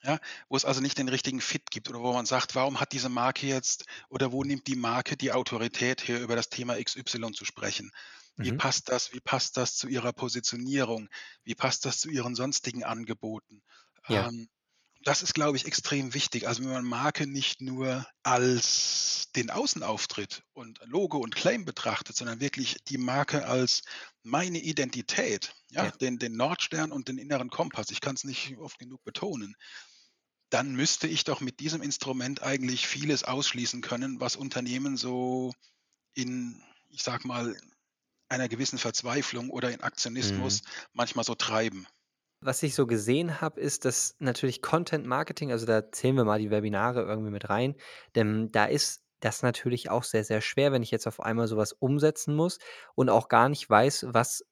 [0.04, 2.92] Ja, wo es also nicht den richtigen Fit gibt oder wo man sagt, warum hat
[2.92, 7.32] diese Marke jetzt oder wo nimmt die Marke die Autorität her, über das Thema XY
[7.32, 7.92] zu sprechen?
[8.38, 8.62] Wie Mhm.
[8.62, 11.10] passt das wie passt das zu Ihrer Positionierung?
[11.44, 13.64] Wie passt das zu Ihren sonstigen Angeboten?
[14.08, 14.30] Ja.
[14.30, 14.48] Ähm,
[15.04, 16.48] das ist, glaube ich, extrem wichtig.
[16.48, 22.40] Also, wenn man Marke nicht nur als den Außenauftritt und Logo und Claim betrachtet, sondern
[22.42, 23.84] wirklich die Marke als
[24.24, 25.96] meine Identität, ja, Ja.
[26.02, 27.92] den den Nordstern und den inneren Kompass.
[27.92, 29.56] Ich kann's nicht oft genug betonen.
[30.50, 35.52] Dann müsste ich doch mit diesem Instrument eigentlich vieles ausschließen können, was Unternehmen so
[36.16, 37.58] in, ich sage mal,
[38.30, 39.82] einer gewissen Verzweiflung oder in
[40.22, 40.60] Mhm.
[40.62, 40.62] Aktionismus
[40.94, 41.88] manchmal so treiben.
[42.42, 46.40] Was ich so gesehen habe, ist, dass natürlich Content Marketing also, da zählen wir mal
[46.40, 47.76] die Webinare irgendwie mit rein,
[48.16, 51.58] denn da ist das natürlich auch sehr, sehr schwer, wenn ich jetzt auf einmal so
[51.58, 52.60] was umsetzen muss
[52.94, 54.46] und auch gar nicht weiß, was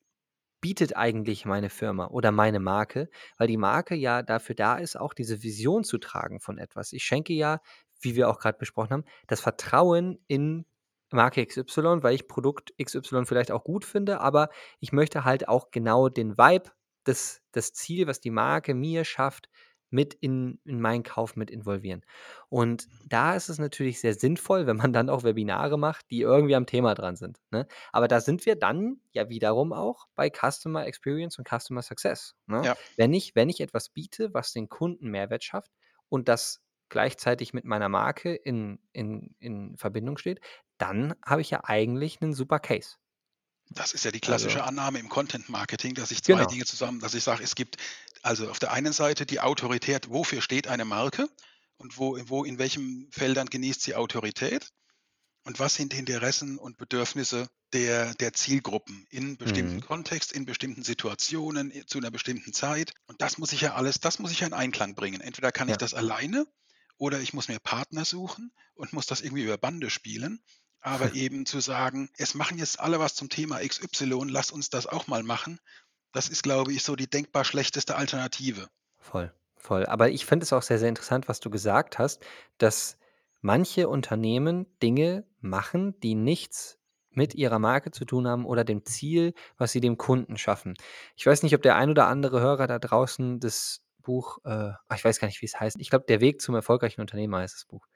[0.62, 5.14] bietet eigentlich meine Firma oder meine Marke, weil die Marke ja dafür da ist, auch
[5.14, 6.94] diese Vision zu tragen von etwas.
[6.94, 7.62] Ich schenke ja,
[8.02, 10.66] wie wir auch grad besprochen haben, das Vertrauen in
[11.14, 14.50] Marke XY, weil ich Produkt XY vielleicht auch gut finde, aber
[14.80, 16.72] ich möchte halt auch genau den Vibe,
[17.04, 19.50] das das Ziel, was die Marke mir schafft,
[19.90, 22.02] mit in in meinen Kauf mit involvieren.
[22.50, 26.56] Und da ist es natürlich sehr sinnvoll, wenn man dann auch Webinare macht, die irgendwie
[26.56, 27.68] am Thema dran sind, ne?
[27.92, 32.66] Aber da sind wir dann ja wiederum auch bei Customer Experience und Customer Success, ne?
[32.66, 32.76] Ja.
[32.98, 35.72] Wenn ich wenn ich etwas biete, was den Kunden Mehrwert schafft
[36.10, 40.40] und das gleichzeitig mit meiner Marke in in in Verbindung steht,
[40.80, 42.98] dann habe ich ja eigentlich 'nen super Case.
[43.72, 46.46] Das ist ja die Also klassische Annahme im Content Marketing, dass ich 2 Genau.
[46.46, 47.78] Dinge zusammen dass ich sage, es gibt
[48.22, 51.28] also, auf der einen Seite die Autorität, wofür steht eine Marke
[51.78, 54.70] und wo wo in welchen Feldern genießt sie Autorität
[55.46, 59.84] und was sind die Interessen und Bedürfnisse der der Zielgruppen in bestimmten Mhm.
[59.84, 62.94] Kontext, in bestimmten Situationen, zu 'ner bestimmten Zeit.
[63.08, 65.22] Und das muss ich ja alles das muss ich ja in Einklang bringen.
[65.22, 65.80] Entweder kann ich Ja.
[65.80, 66.48] das alleine
[66.98, 70.44] oder ich muss mir Partner suchen und muss das irgendwie über Bande spielen.
[70.84, 74.86] Aber eben zu sagen: „Es machen jetzt alle was zum Thema XY, lass uns das
[74.86, 75.60] auch mal machen“,
[76.12, 78.70] das ist, glaube ich, so die denkbar schlechteste Alternative.
[78.98, 79.86] Voll, voll.
[79.86, 82.24] Aber ich finde es auch sehr, sehr interessant, was du gesagt hast,
[82.58, 82.98] dass
[83.42, 86.80] manche Unternehmen Dinge machen, die nichts
[87.12, 90.74] mit ihrer Marke zu tun haben oder dem Ziel, was sie dem Kunden schaffen.
[91.16, 95.04] Ich weiß nicht, ob der ein oder andere Hörer da draußen das Buch, äh ich
[95.06, 95.78] weiß gar nicht, wie's heißt.
[95.80, 97.88] Ich glaube, „Der Weg zum erfolgreichen Unternehmer“ heißt das Buch.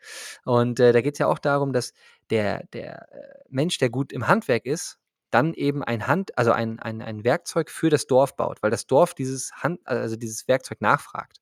[0.46, 1.93] Und, äh, da geht's ja auch darum, dass
[2.32, 4.98] der der, äh, Mensch, der gut im Handwerk ist,
[5.32, 8.88] dann eben ein Hand also, ein ein ein Werkzeug für das Dorf baut, weil das
[8.88, 11.39] Dorf dieses Hand also, dieses Werkzeug nachfragt.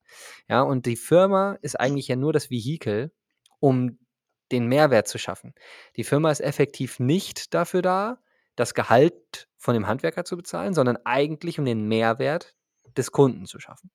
[0.50, 3.12] Ja, und die Firma ist eigentlich ja nur das Vehikel,
[3.60, 4.00] um
[4.52, 5.54] den Mehrwert zu schaffen.
[5.98, 8.20] Die Firma ist effektiv nicht dafür da,
[8.56, 12.56] das Gehalt von dem Handwerker zu bezahlen, sondern eigentlich, um den Mehrwert
[12.98, 13.92] des Kunden zu schaffen.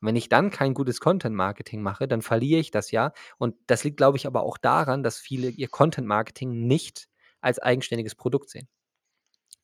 [0.00, 3.12] Und wenn ich dann kein gutes Content Marketing mache, dann verliere ich das ja.
[3.38, 7.08] Und das liegt, glaube ich, aber auch daran, dass viele ihr Content Marketing nicht
[7.40, 8.68] als eigenständiges Produkt sehen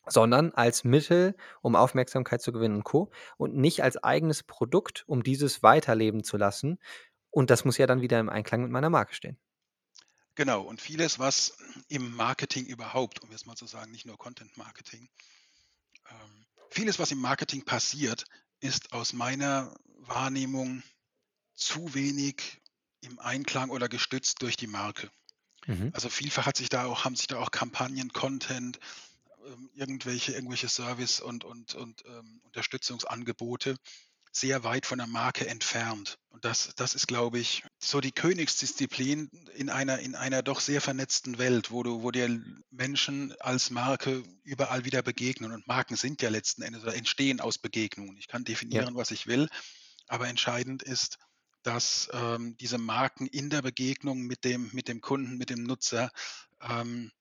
[0.06, 3.12] sondern als Mittel, um Aufmerksamkeit zu gewinnen und Co.
[3.36, 6.78] und nicht als eigenes Produkt, um dieses weiterleben zu lassen.
[7.30, 9.38] Und das muss ja dann wieder im Einklang mit meiner Marke stehen.
[10.34, 14.56] Genau, und vieles, was im Marketing überhaupt, um jetzt mal zu sagen, nicht nur Content
[14.56, 15.08] Marketing
[16.10, 18.24] ähm, vieles, was im Marketing passiert,
[18.60, 20.82] ist aus meiner Wahrnehmung
[21.54, 22.60] zu wenig
[23.00, 25.10] im Einklang oder gestützt durch die Marke.
[25.66, 25.90] Mhm.
[25.94, 28.78] Also, vielfach hat sich da auch haben sich da auch Kampagnen, Content,
[29.46, 33.76] ähm, irgendwelche irgendwelche Service und und und, ähm, Unterstützungsangebote
[34.32, 36.18] sehr weit von der Marke entfernt.
[36.30, 40.80] Und das das ist, glaube ich, so die Königsdisziplin in einer in einer doch sehr
[40.80, 42.28] vernetzten Welt, wo du wo dir
[42.70, 45.52] Menschen als Marke überall wieder begegnen.
[45.52, 48.16] Und Marken sind ja letzten Endes oder entstehen aus Begegnungen.
[48.18, 48.84] Ich kann Ja.
[48.84, 49.48] definieren, was ich will,
[50.08, 51.18] aber entscheidend ist,
[51.62, 56.10] dass, ähm, diese Marken in der Begegnung mit dem mit dem Kunden, mit dem Nutzer,
[56.62, 57.12] ähm,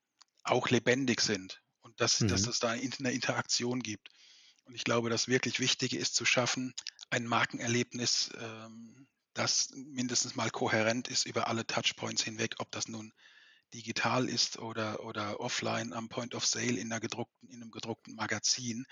[0.44, 2.50] auch lebendig sind und dass dass Mhm.
[2.50, 4.10] es da int 'ne Interaktion gibt.
[4.66, 6.74] Und ich glaube, das wirklich Wichtige ist zu schaffen,
[7.12, 13.14] ein Markenerlebnis, ähm, das mindestens mal kohärent ist über alle Touchpoints hinweg, ob das nun
[13.74, 18.16] digital ist oder oder offline am Point of Sale in 'ner gedruckten in 'nem gedruckten
[18.16, 18.86] Magazin.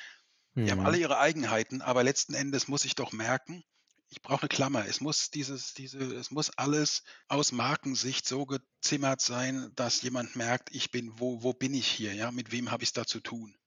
[0.66, 1.00] Die haben alle Mhm.
[1.00, 3.64] ihre Eigenheiten, aber letzten Endes muss ich doch merken,
[4.10, 4.88] ich brauche 'ne Klammer.
[4.88, 10.70] Es muss dieses diese es muss alles aus Markensicht so gezimmert sein, dass jemand merkt:
[10.76, 12.32] „Ich bin wo wo bin ich hier, ja?
[12.32, 13.58] Mit wem habe ich's da zu tun?“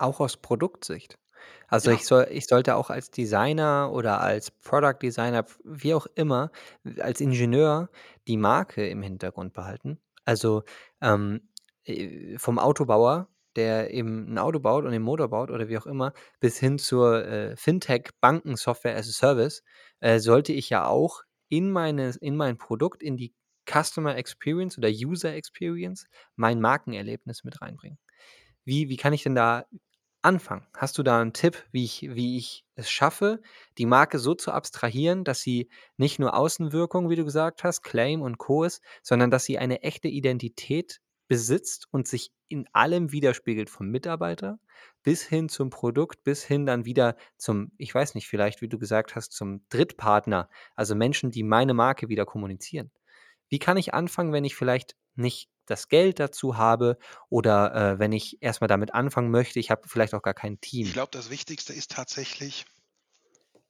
[0.00, 1.16] Auch aus Produktsicht.
[1.68, 1.90] Also, Ja.
[1.90, 6.50] ich soll ich sollte auch als Designer oder als Product Designer, wie auch immer,
[7.00, 7.90] als Ingenieur
[8.28, 10.00] die Marke im Hintergrund behalten.
[10.24, 10.62] Also,
[11.00, 11.48] ähm,
[11.84, 15.86] äh, vom Autobauer, der eben 'n Auto baut und den Motor baut oder wie auch
[15.86, 19.62] immer, bis hin zur, äh, Fintech, Banken, Software as a Service,
[20.00, 23.34] äh, sollte ich ja auch in meine in mein Produkt, in die
[23.70, 26.06] Customer Experience oder User Experience
[26.36, 27.98] mein Markenerlebnis mit reinbringen.
[28.64, 29.64] Wie wie kann ich denn da
[30.26, 30.66] anfangen?
[30.76, 33.40] Hast du da 'n Tipp, wie ich wie ich es schaffe,
[33.78, 38.22] die Marke so zu abstrahieren, dass sie nicht nur Außenwirkung, wie du gesagt hast, Claim
[38.22, 38.64] und Co.
[38.64, 44.58] ist, sondern dass sie eine echte Identität besitzt und sich in allem widerspiegelt, vom Mitarbeiter
[45.02, 48.78] bis hin zum Produkt, bis hin dann wieder zum ich weiß nicht, vielleicht, wie du
[48.78, 52.90] gesagt hast, zum Drittpartner, also Menschen, die meine Marke wieder kommunizieren.
[53.48, 56.98] Wie kann ich anfangen, wenn ich vielleicht nicht das Geld dazu habe
[57.28, 60.60] oder, äh, wenn ich erst mal damit anfangen möchte, ich habe vielleicht auch gar kein
[60.80, 60.94] Ich Team?
[60.94, 62.64] glaube, das Wichtigste ist tatsächlich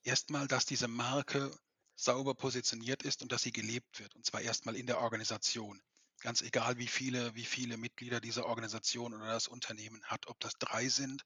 [0.04, 1.50] erst mal, dass diese Marke
[1.96, 5.80] sauber positioniert ist und dass sie gelebt wird, und zwar erst mal in der Organisation.
[6.20, 10.54] Ganz egal, wie viele wie viele Mitglieder diese Organisation oder das Unternehmen hat, ob das
[10.58, 11.24] 3 sind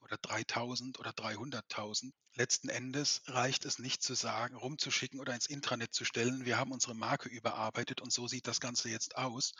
[0.00, 2.14] oder 3.000 oder 300.000.
[2.34, 6.72] Letzten Endes reicht es nicht zu sagen rumzuschicken oder ins Intranet zu stellen: „Wir haben
[6.72, 9.54] unsere Marke überarbeitet und so sieht das Ganze jetzt aus.“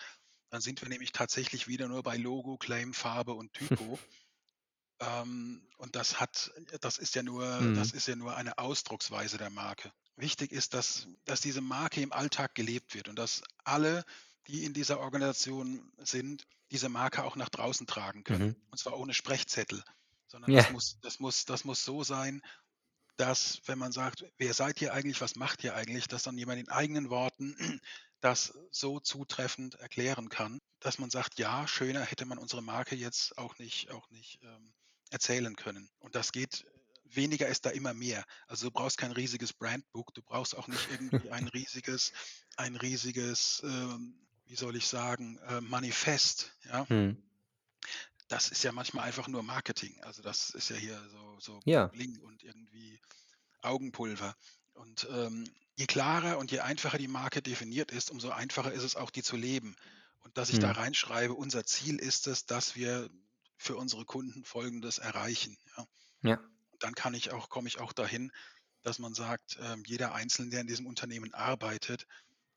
[0.51, 4.01] Dann sind wir nämlich tatsächlich wieder nur bei Logo, Claim, Farbe und Typo.
[5.01, 7.93] Ähm, und das hat das ist ja nur das Mhm.
[7.93, 9.93] ist ja nur eine Ausdrucksweise der Marke.
[10.17, 14.05] Wichtig ist, dass dass diese Marke im Alltag gelebt wird und dass alle,
[14.47, 18.47] die in dieser Organisation sind, diese Marke auch nach draußen tragen können.
[18.47, 18.57] Mhm.
[18.71, 19.83] Und zwar ohne Sprechzettel,
[20.29, 20.55] sondern Ja.
[20.55, 22.41] das muss das muss das muss so sein,
[23.17, 25.21] dass, wenn man sagt: „Wer seid ihr eigentlich?
[25.21, 27.57] Was macht ihr eigentlich?“, dass dann jemand in eigenen Worten
[28.21, 33.39] das so zutreffend erklären kann, dass man sagt: „Ja, schöner hätte man unsere Marke jetzt
[33.39, 34.75] auch nicht auch nicht, ähm,
[35.11, 36.65] erzählen können.“ Und das geht
[37.05, 38.25] weniger ist da immer mehr.
[38.49, 42.13] Also, du brauchst kein riesiges Brandbook, du brauchst auch nicht irgendwie ein riesiges
[42.57, 46.87] ein riesiges, ähm, wie soll ich sagen, äh, Manifest, ja?
[46.89, 47.17] Mhm.
[48.31, 50.01] Das ist ja manchmal einfach nur Marketing.
[50.03, 51.93] Also, das ist ja hier so so Ja.
[51.93, 53.01] Bling-Bling und irgendwie
[53.63, 54.37] Augenpulver.
[54.75, 55.45] Und, ähm,
[55.77, 59.23] je klarer und je einfacher die Marke definiert ist, umso einfacher ist es auch, die
[59.25, 59.77] zu leben.
[60.21, 60.75] Und dass ich da Mhm.
[60.75, 63.11] reinschreibe: „Unser Ziel ist es, dass wir
[63.59, 65.87] für unsere Kunden Folgendes erreichen“, ja?
[66.23, 66.47] Ja.
[66.81, 68.31] Dann kann ich auch komme ich auch dahin,
[68.83, 72.07] dass man sagt, ähm, jeder Einzelne, der in diesem Unternehmen arbeitet,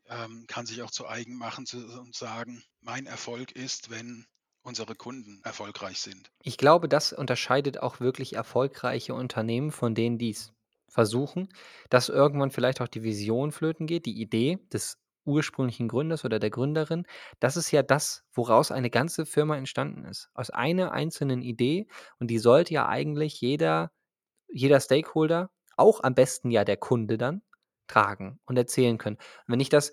[0.08, 4.28] ähm, kann sich auch zu eigen machen zu und sagen: „Mein Erfolg ist, wenn
[4.70, 10.54] unsere Kunden erfolgreich sind.“ Ich glaube, das unterscheidet auch wirklich erfolgreiche Unternehmen von denen, die's
[10.88, 11.50] versuchen,
[11.90, 16.50] dass irgendwann vielleicht auch die Vision flöten geht, die Idee des ursprünglichen Gründers oder der
[16.50, 17.06] Gründerin.
[17.40, 20.30] Das ist ja das, woraus eine ganze Firma entstanden ist.
[20.34, 21.88] Aus einer einzelnen Idee
[22.20, 23.92] und die sollte ja eigentlich jeder
[24.50, 27.42] jeder Stakeholder, auch am besten ja der Kunde dann,
[27.88, 29.16] tragen und erzählen können.
[29.16, 29.92] Und wenn ich das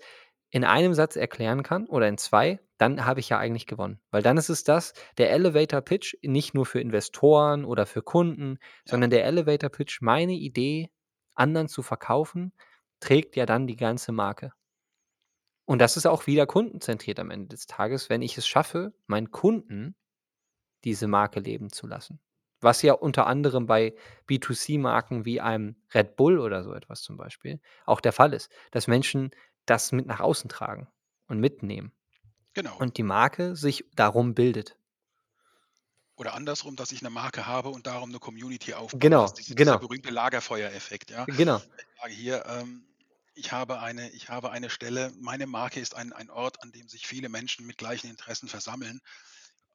[0.49, 3.99] in einem Satz erklären kann oder in 2, dann habe ich ja eigentlich gewonnen.
[4.11, 8.59] Weil dann ist es das der Elevator Pitch nicht nur für Investoren oder für Kunden,
[8.85, 8.91] Ja.
[8.91, 10.89] sondern der Elevator Pitch, meine Idee
[11.35, 12.53] anderen zu verkaufen,
[12.99, 14.51] trägt ja dann die ganze Marke.
[15.65, 19.31] Und das ist auch wieder kundenzentriert am Ende des Tages, wenn ich es schaffe, meinen
[19.31, 19.95] Kunden
[20.83, 22.19] diese Marke leben zu lassen.
[22.61, 23.95] Was ja unter anderem bei
[24.27, 28.87] B2C-Marken wie einem Red Bull oder so etwas zum Beispiel auch der Fall ist, dass
[28.87, 29.31] Menschen
[29.65, 30.87] das mit nach außen tragen
[31.27, 31.91] und mitnehmen
[32.57, 32.81] Genau.
[32.81, 34.77] und die Marke sich darum bildet.
[36.19, 39.19] Oder andersrum, dass ich 'ne Marke habe und darum 'ne Community aufbaue.
[39.19, 39.77] Das Genau, diese dieser genau.
[39.77, 41.27] berühmte Lagerfeuereffekt, ja?
[41.27, 41.67] Genau.
[41.77, 42.87] Ich sage hier, ähm,
[43.35, 46.87] ich habe eine ich habe eine Stelle meine Marke ist ein ein Ort, an dem
[46.89, 48.99] sich viele Menschen mit gleichen Interessen versammeln.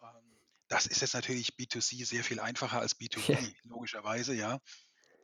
[0.03, 2.95] Ähm, das ist jetzt natürlich B2C sehr viel einfacher als
[3.29, 3.39] Ja.
[3.39, 4.59] B2B, logischerweise, ja.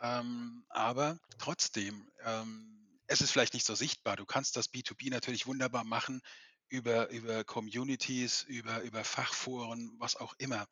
[0.02, 4.16] Ähm, aber trotzdem, ähm, es ist vielleicht nicht so sichtbar.
[4.16, 6.22] Du kannst das B2B natürlich wunderbar machen
[6.68, 10.66] über über Communities, über über Fachforen, was auch immer.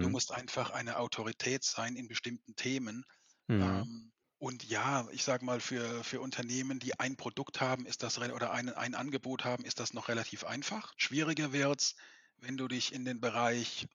[0.00, 0.10] Du Mhm.
[0.10, 3.04] musst einfach eine Autorität sein in bestimmten Themen.
[3.48, 3.84] Mhm.
[3.84, 8.18] Ähm, und ja, ich sage mal, für für Unternehmen, die ein Produkt haben, ist das
[8.18, 10.94] oder ein ein Angebot haben, ist das noch relativ einfach.
[10.96, 11.96] Schwieriger wird's,
[12.38, 13.86] wenn du dich in den Bereich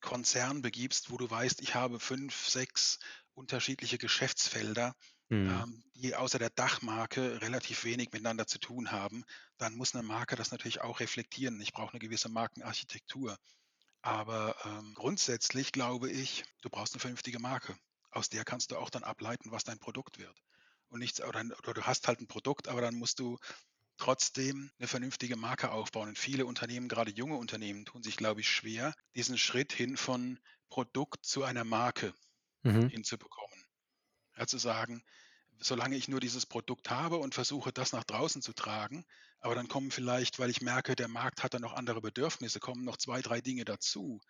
[0.00, 2.98] Konzern begibst, wo du weißt, ich habe 5, 6
[3.34, 4.94] unterschiedliche Geschäftsfelder,
[5.32, 5.64] Mhm.
[5.64, 9.24] ähm, die außer der Dachmarke relativ wenig miteinander zu tun haben.
[9.58, 11.60] Dann muss 'ne Marke das natürlich auch reflektieren.
[11.62, 13.38] Ich brauche 'ne gewisse Markenarchitektur.
[14.02, 17.76] Aber, ähm, grundsätzlich glaube ich, du brauchst 'ne vernünftige Marke.
[18.12, 20.42] Aus der kannst du auch dann ableiten, was dein Produkt wird.
[20.88, 23.38] Und nichts oder oder du hast halt 'n Produkt, aber dann musst du
[23.98, 26.10] trotzdem 'ne vernünftige Marke aufbauen.
[26.10, 30.40] Und viele Unternehmen, grade junge Unternehmen, tun sich, glaube ich, schwer, diesen Schritt hin von
[30.70, 32.14] Produkt zu einer Marke
[32.64, 32.92] Mhm.
[32.92, 33.64] hinzubekommen.
[34.38, 35.04] Ja, zu sagen:
[35.62, 39.04] „Solange ich nur dieses Produkt habe und versuche, das nach draußen zu tragen,
[39.40, 42.84] aber dann kommen vielleicht, weil ich merke, der Markt hat da noch andere Bedürfnisse, kommen
[42.84, 44.20] noch 2, 3 Dinge dazu,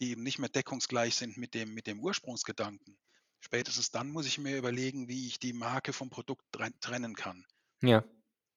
[0.00, 2.98] die eben nicht mehr deckungsgleich sind mit dem mit dem Ursprungsgedanken.“
[3.40, 7.46] Spätestens dann muss ich mir überlegen, wie ich die Marke vom Produkt tren trennen kann.
[7.82, 8.04] Ja.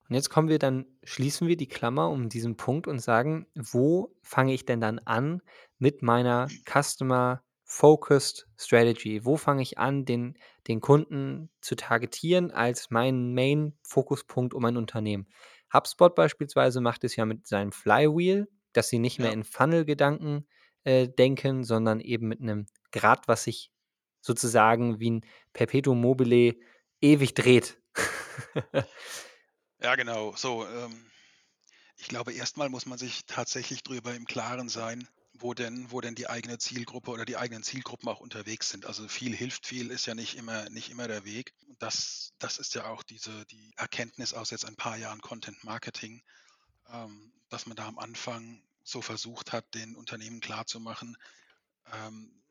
[0.09, 4.15] Und jetzt kommen wir dann schließen wir die Klammer um diesen Punkt und sagen: „Wo
[4.23, 5.41] fange ich denn dann an
[5.77, 9.23] mit meiner Customer Focused Strategy.
[9.25, 15.27] Wo fange ich an, den den Kunden zu targetieren als meinen Main-Fokuspunkt um mein Unternehmen?
[15.73, 19.33] HubSpot beispielsweise macht es ja mit seinem Flywheel, dass sie nicht mehr Ja.
[19.33, 20.47] in Funnel-Gedanken,
[20.83, 22.65] äh, denken, sondern eben mit 'nem
[22.95, 23.71] Rad, was sich
[24.21, 25.21] sozusagen wie 'n
[25.53, 26.55] Perpetuum mobile
[27.01, 27.81] ewig dreht.
[29.81, 30.35] Ja, genau.
[30.35, 31.11] So, ähm,
[31.97, 35.07] ich glaube, erst mal muss man sich tatsächlich drüber im Klaren sein,
[35.41, 38.85] wo denn wo denn die eigene Zielgruppe oder die eigenen Zielgruppen auch unterwegs sind.
[38.85, 41.53] Also, viel hilft viel, ist ja nicht immer nicht immer der Weg.
[41.67, 45.63] Und das das ist ja auch diese die Erkenntnis aus jetzt ein paar Jahren Content
[45.63, 46.21] Marketing,
[46.89, 51.17] ähm, dass man da am Anfang so versucht hat, den Unternehmen klarzumachen,
[51.91, 52.43] ähm,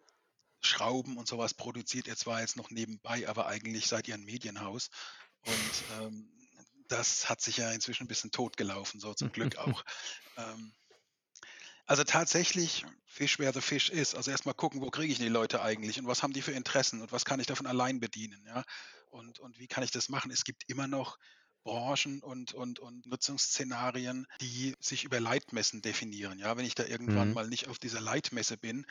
[0.62, 4.24] Schrauben und so was produziert ihr zwar jetzt noch nebenbei, aber eigentlich seid ihr 'n
[4.24, 4.88] Medienhaus.
[5.40, 6.32] Und, ähm,
[6.88, 9.84] das hat sich ja inzwischen 'n bisschen totgelaufen, so zum Glück auch.
[10.36, 10.74] Ähm,
[11.90, 14.14] also, tatsächlich Fish where the fish is.
[14.14, 16.52] Also, erst mal gucken, wo kriege ich die Leute eigentlich und was haben die für
[16.52, 18.62] Interessen und was kann ich davon allein bedienen, ja?
[19.10, 20.30] Und und wie kann ich das machen?
[20.30, 21.18] Es gibt immer noch
[21.64, 26.56] Branchen und und und Nutzungsszenarien, die sich über Leitmessen definieren, ja?
[26.56, 27.34] Wenn ich da irgendwann Mhm.
[27.34, 28.86] mal nicht auf dieser Leitmesse bin,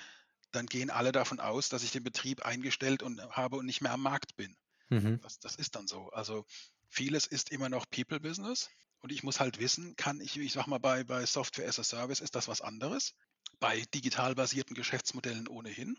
[0.52, 3.94] dann gehen alle davon aus, dass ich den Betrieb eingestellt und habe und nicht mehr
[3.94, 4.58] am Markt bin.
[4.92, 5.20] Mhm.
[5.22, 6.10] Das das ist dann so.
[6.12, 6.46] Also,
[6.90, 8.70] vieles ist immer noch People Business
[9.02, 11.84] und ich muss halt wissen, kann ich ich sage mal, bei bei Software as a
[11.84, 13.14] Service ist das was anderes,
[13.60, 15.98] bei digital basierten Geschäftsmodellen ohnehin.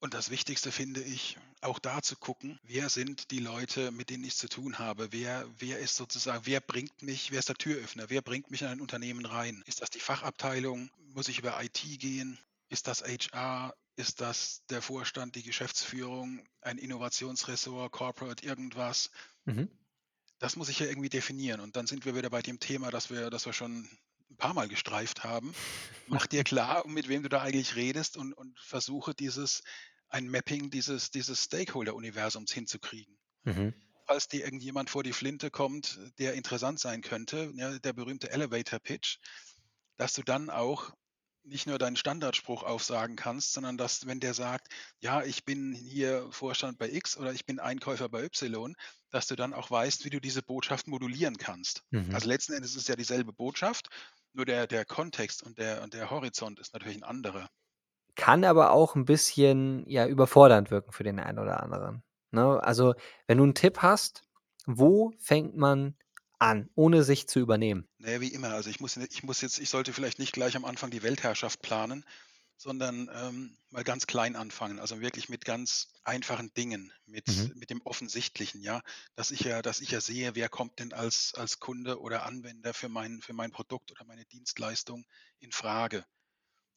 [0.00, 4.24] Und das Wichtigste finde ich, auch da zu gucken, wer sind die Leute, mit denen
[4.24, 5.12] ich zu tun habe?
[5.12, 8.10] Wer wer ist sozusagen wer bringt mich wer ist der Türöffner?
[8.10, 9.62] Wer bringt mich in ein Unternehmen rein?
[9.66, 10.90] Ist das die Fachabteilung?
[11.14, 12.38] Muss ich über IT gehen?
[12.68, 13.74] Ist das HR?
[13.94, 19.10] Ist das der Vorstand, die Geschäftsführung, ein Innovationsressort, Corporate, irgendwas?
[19.44, 19.70] Mhm.
[20.42, 21.60] Das muss ich ja irgendwie definieren.
[21.60, 23.84] Und dann sind wir wieder bei dem Thema, das wir das wir schon
[24.28, 25.54] 'n paarmal gestreift haben.
[26.08, 29.62] Mach dir klar, mit wem du da eigentlich redest und und versuche dieses
[30.08, 33.20] ein Mapping dieses dieses Stakeholder-Universums hinzukriegen.
[33.44, 33.74] Mhm.
[34.06, 38.80] Falls dir irgendjemand vor die Flinte kommt, der interessant sein könnte, ja, der berühmte Elevator
[38.80, 39.18] Pitch,
[39.96, 40.92] dass du dann auch
[41.44, 44.68] nicht nur deinen Standardspruch aufsagen kannst, sondern dass, wenn der sagt:
[45.00, 48.74] „Ja, ich bin hier Vorstand bei X oder ich bin Einkäufer bei Y“,
[49.10, 51.82] dass du dann auch weißt, wie du diese Botschaft modulieren kannst.
[51.92, 52.22] Mhm.
[52.22, 53.88] Also, letzten Endes ist es ja dieselbe Botschaft,
[54.32, 57.48] nur der der Kontext und der und der Horizont ist natürlich 'n anderer.
[58.16, 62.62] Kann aber auch 'n bisschen, ja, überfordernd wirken für den einen oder anderen, ne?
[62.62, 62.94] Also,
[63.26, 64.22] wenn du 'n Tipp hast,
[64.66, 65.96] wo fängt man
[66.42, 67.88] an, ohne sich zu übernehmen?
[67.98, 68.50] Na ja, wie immer.
[68.50, 71.62] Also, ich muss ich muss jetzt ich sollte vielleicht nicht gleich am Anfang die Weltherrschaft
[71.62, 72.04] planen,
[72.56, 74.78] sondern, ähm, mal ganz klein anfangen.
[74.78, 77.52] Also, wirklich mit ganz einfachen Dingen, mit Mhm.
[77.54, 78.82] mit dem Offensichtlichen, ja?
[79.14, 82.74] Dass ich ja dass ich ja sehe, wer kommt denn als als Kunde oder Anwender
[82.74, 85.06] für mein für mein Produkt oder meine Dienstleistung
[85.40, 86.04] infrage.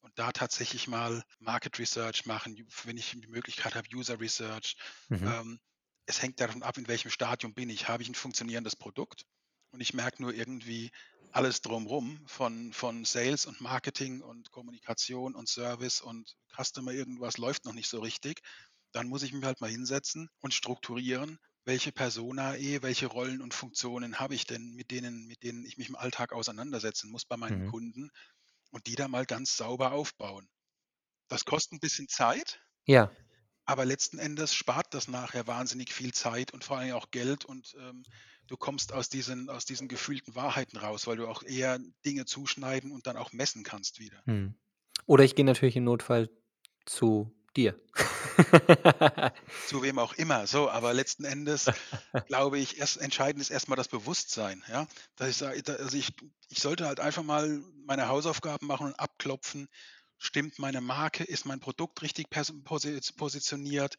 [0.01, 4.77] Und da tatsächlich mal Market Research machen, wenn ich die Möglichkeit habe, User Research.
[5.09, 5.35] Mhm.
[5.35, 5.59] Ähm,
[6.05, 7.87] es hängt davon ab, in welchem Stadium bin ich.
[7.89, 9.25] Habe ich 'n funktionierendes Produkt
[9.75, 10.91] und ich merke nur irgendwie
[11.31, 17.65] alles drumrum von von Sales und Marketing und Kommunikation und Service und Customer irgendwas läuft
[17.65, 18.41] noch nicht so richtig,
[18.93, 24.19] dann muss ich mich halt mal hinsetzen und strukturieren, welche Personae, welche Rollen und Funktionen
[24.19, 27.61] habe ich denn, mit denen mit denen ich mich im Alltag auseinandersetzen muss bei meinen
[27.61, 27.65] Mhm.
[27.65, 28.09] Kunden
[28.71, 30.49] und die da mal ganz sauber aufbauen.
[31.29, 33.11] Das kostet 'n bisschen Zeit Ja.
[33.65, 37.75] Aber letzten Endes spart das nachher wahnsinnig viel Zeit und vor Dingen auch Geld und,
[37.79, 38.03] ähm,
[38.47, 42.91] du kommst aus diesen aus diesen gefühlten Wahrheiten raus, weil du auch eher Dinge zuschneiden
[42.91, 44.21] und dann auch messen kannst wieder.
[44.25, 44.55] Mhm.
[45.07, 46.29] Oder ich gehe natürlich im Notfall
[46.85, 47.79] zu dir.
[49.67, 51.65] Zu wem auch immer, so, aber letzten Endes
[52.27, 54.87] glaube ich, erst entscheidend ist erst mal das Bewusstsein, ja?
[55.15, 56.13] Dass ich sage, also, ich
[56.49, 59.69] ich sollte halt einfach mal meine Hausaufgaben machen und abklopfen:
[60.25, 61.23] Stimmt meine Marke?
[61.23, 63.95] Ist mein Produkt richtig positioniert?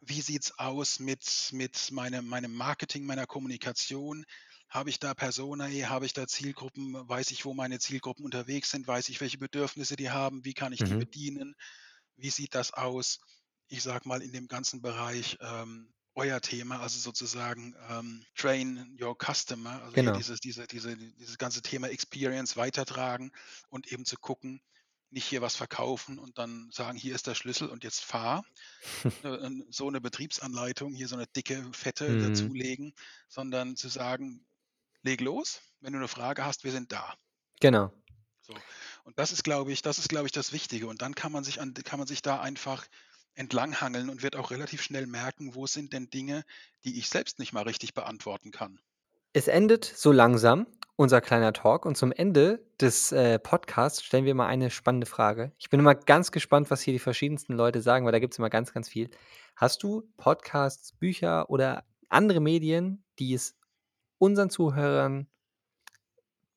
[0.00, 4.24] Wie sieht's aus mit mit meinem meinem Marketing, meiner Kommunikation?
[4.68, 5.84] Habe ich da Personae?
[5.86, 6.94] Habe ich da Zielgruppen?
[7.08, 8.88] Weiß ich, wo meine Zielgruppen unterwegs sind?
[8.88, 10.44] Weiß ich, welche Bedürfnisse die haben?
[10.44, 11.04] Wie kann ich die Mhm.
[11.04, 11.54] bedienen?
[12.16, 13.20] Wie sieht das aus,
[13.68, 19.16] ich sage mal, in dem ganzen Bereich, ähm, euer Thema, also, sozusagen, ähm, Train your
[19.16, 20.10] Customer, also, Genau.
[20.10, 23.30] dieses diese diese dieses ganze Thema Experience weitertragen
[23.68, 24.60] und eben zu gucken,
[25.10, 28.44] nicht hier was verkaufen und dann sagen: „Hier ist der Schlüssel und jetzt fahr.“
[29.24, 32.16] Äh, ähm, so 'ne Betriebsanleitung, hier so 'ne dicke, fette Mhm.
[32.18, 32.94] dazulegen,
[33.28, 34.46] sondern zu sagen:
[35.02, 37.16] „Leg los, wenn du 'ne Frage hast, wir sind da.“
[37.60, 37.92] Genau.
[38.44, 38.64] So,
[39.04, 40.86] und das ist, glaube ich das ist, glaube ich, das Wichtige.
[40.86, 42.86] Und dann kann man sich an kann man sich da einfach
[43.34, 46.44] entlanghangeln und wird auch relativ schnell merken, wo sind denn Dinge,
[46.84, 48.80] die ich selbst nicht mal richtig beantworten kann.
[49.32, 50.66] Es endet so langsam,
[50.96, 55.52] unser kleiner Talk und zum Ende des, äh, Podcasts stellen wir mal eine spannende Frage.
[55.56, 58.50] Ich bin immer ganz gespannt, was hier die verschiedensten Leute sagen, weil da gibt's immer
[58.50, 59.08] ganz, ganz viel.
[59.54, 63.56] Hast du Podcasts, Bücher oder andere Medien, die es
[64.18, 65.28] unseren Zuhörern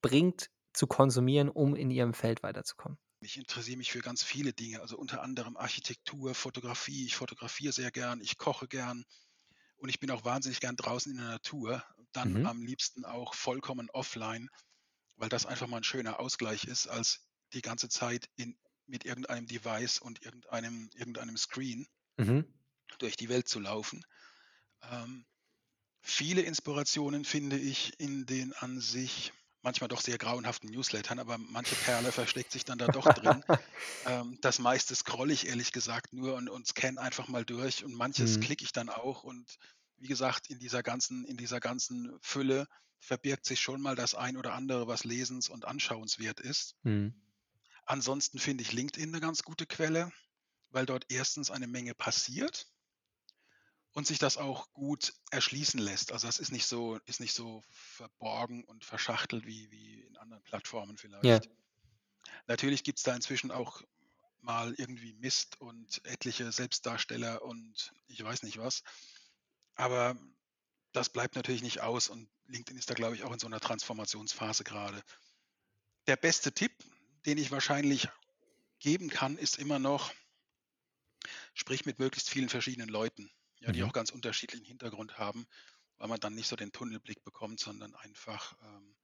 [0.01, 2.97] bringt, zu konsumieren, um in ihrem Feld weiterzukommen?
[3.19, 7.05] Ich interessiere mich für ganz viele Dinge, also unter anderem Architektur, Fotografie.
[7.05, 9.05] Ich fotografiere sehr gern, ich koche gern
[9.83, 11.85] und ich bin auch wahnsinnig gern draußen in der Natur.
[12.13, 12.43] Dann Mhm.
[12.43, 14.49] am liebsten auch vollkommen offline,
[15.17, 18.57] weil das einfach mal ein schöner Ausgleich ist, als die ganze Zeit in
[18.87, 22.43] mit irgendeinem Device und irgendeinem irgendeinem Screen Mhm.
[22.99, 24.03] durch die Welt zu laufen.
[24.83, 25.25] Ähm,
[26.01, 31.77] viele Inspirationen finde ich in den an sich manchmal doch sehr grauenhaften Newslettern, aber manche
[31.77, 33.43] Perle versteckt sich dann da doch drin.
[34.05, 37.93] Ähm, das meiste scrolle ich ehrlich gesagt nur und und scanne einfach mal durch und
[37.95, 38.41] manches Mhm.
[38.41, 39.57] klicke ich dann auch und
[39.97, 42.67] wie gesagt, in dieser ganzen in dieser ganzen Fülle
[42.99, 46.75] verbirgt sich schon mal das ein oder andere, was lesens und anschauenswert ist.
[46.83, 47.13] Mhm.
[47.85, 50.11] Ansonsten finde ich LinkedIn 'ne ganz gute Quelle,
[50.69, 52.72] weil dort erstens eine Menge passiert
[53.93, 56.11] und sich das auch gut erschließen lässt.
[56.11, 60.43] Also, das ist nicht so ist nicht so verborgen und verschachtelt wie wie in anderen
[60.43, 61.39] Plattformen Ja.
[61.39, 61.49] vielleicht.
[62.47, 63.81] Natürlich gibt's da inzwischen auch
[64.41, 68.83] mal irgendwie Mist und etliche Selbstdarsteller und ich weiß nicht was.
[69.75, 70.17] Aber
[70.93, 73.59] das bleibt natürlich nicht aus und LinkedIn ist da, glaube ich, auch in so 'ner
[73.61, 75.03] Transformationsphase grade.
[76.07, 76.83] Der beste Tipp,
[77.25, 78.09] den ich wahrscheinlich
[78.79, 80.13] geben kann, ist immer noch
[81.55, 83.29] sprich mit möglichst vielen verschiedenen Leuten,
[83.63, 83.85] ja, die Mhm.
[83.85, 85.45] auch ganz unterschiedlichen Hintergrund haben,
[85.97, 88.97] weil man dann nicht so den Tunnelblick bekommt, sondern einfach, ähm,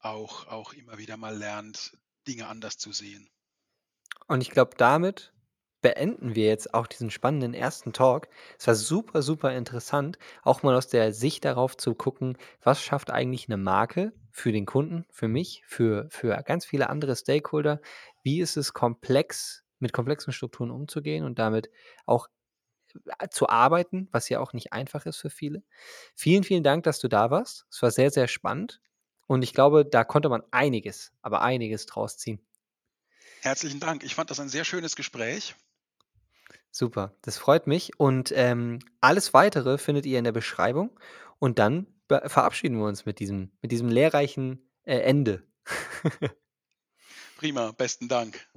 [0.00, 3.30] auch auch immer wieder mal lernt, Dinge anders zu sehen.
[4.28, 5.32] Und ich glaube, damit
[5.82, 8.28] beenden wir jetzt auch diesen spannenden ersten Talk.
[8.58, 13.10] Es war super, super interessant, auch mal aus der Sicht darauf zu gucken, was schafft
[13.10, 17.80] eigentlich 'ne Marke für den Kunden, für mich, für für ganz viele andere Stakeholder?
[18.22, 21.68] Wie ist es komplex mit komplexen Strukturen umzugehen und damit
[22.06, 22.28] auch,
[23.30, 25.62] zu arbeiten, was ja auch nicht einfach ist für viele.
[26.14, 27.66] Vielen, vielen Dank, dass du da warst.
[27.70, 28.80] Es war sehr, sehr spannend
[29.26, 32.40] und ich glaube, da konnte man einiges, aber einiges draus ziehen.
[33.42, 34.04] Herzlichen Dank.
[34.04, 35.54] Ich fand das ein sehr schönes Gespräch.
[36.70, 40.98] Super, das freut mich und, ähm, alles Weitere findet ihr in der Beschreibung
[41.38, 45.46] und dann verabschieden wir uns mit diesem mit diesem lehrreichen, äh, Ende.
[47.36, 48.48] Prima, besten Dank.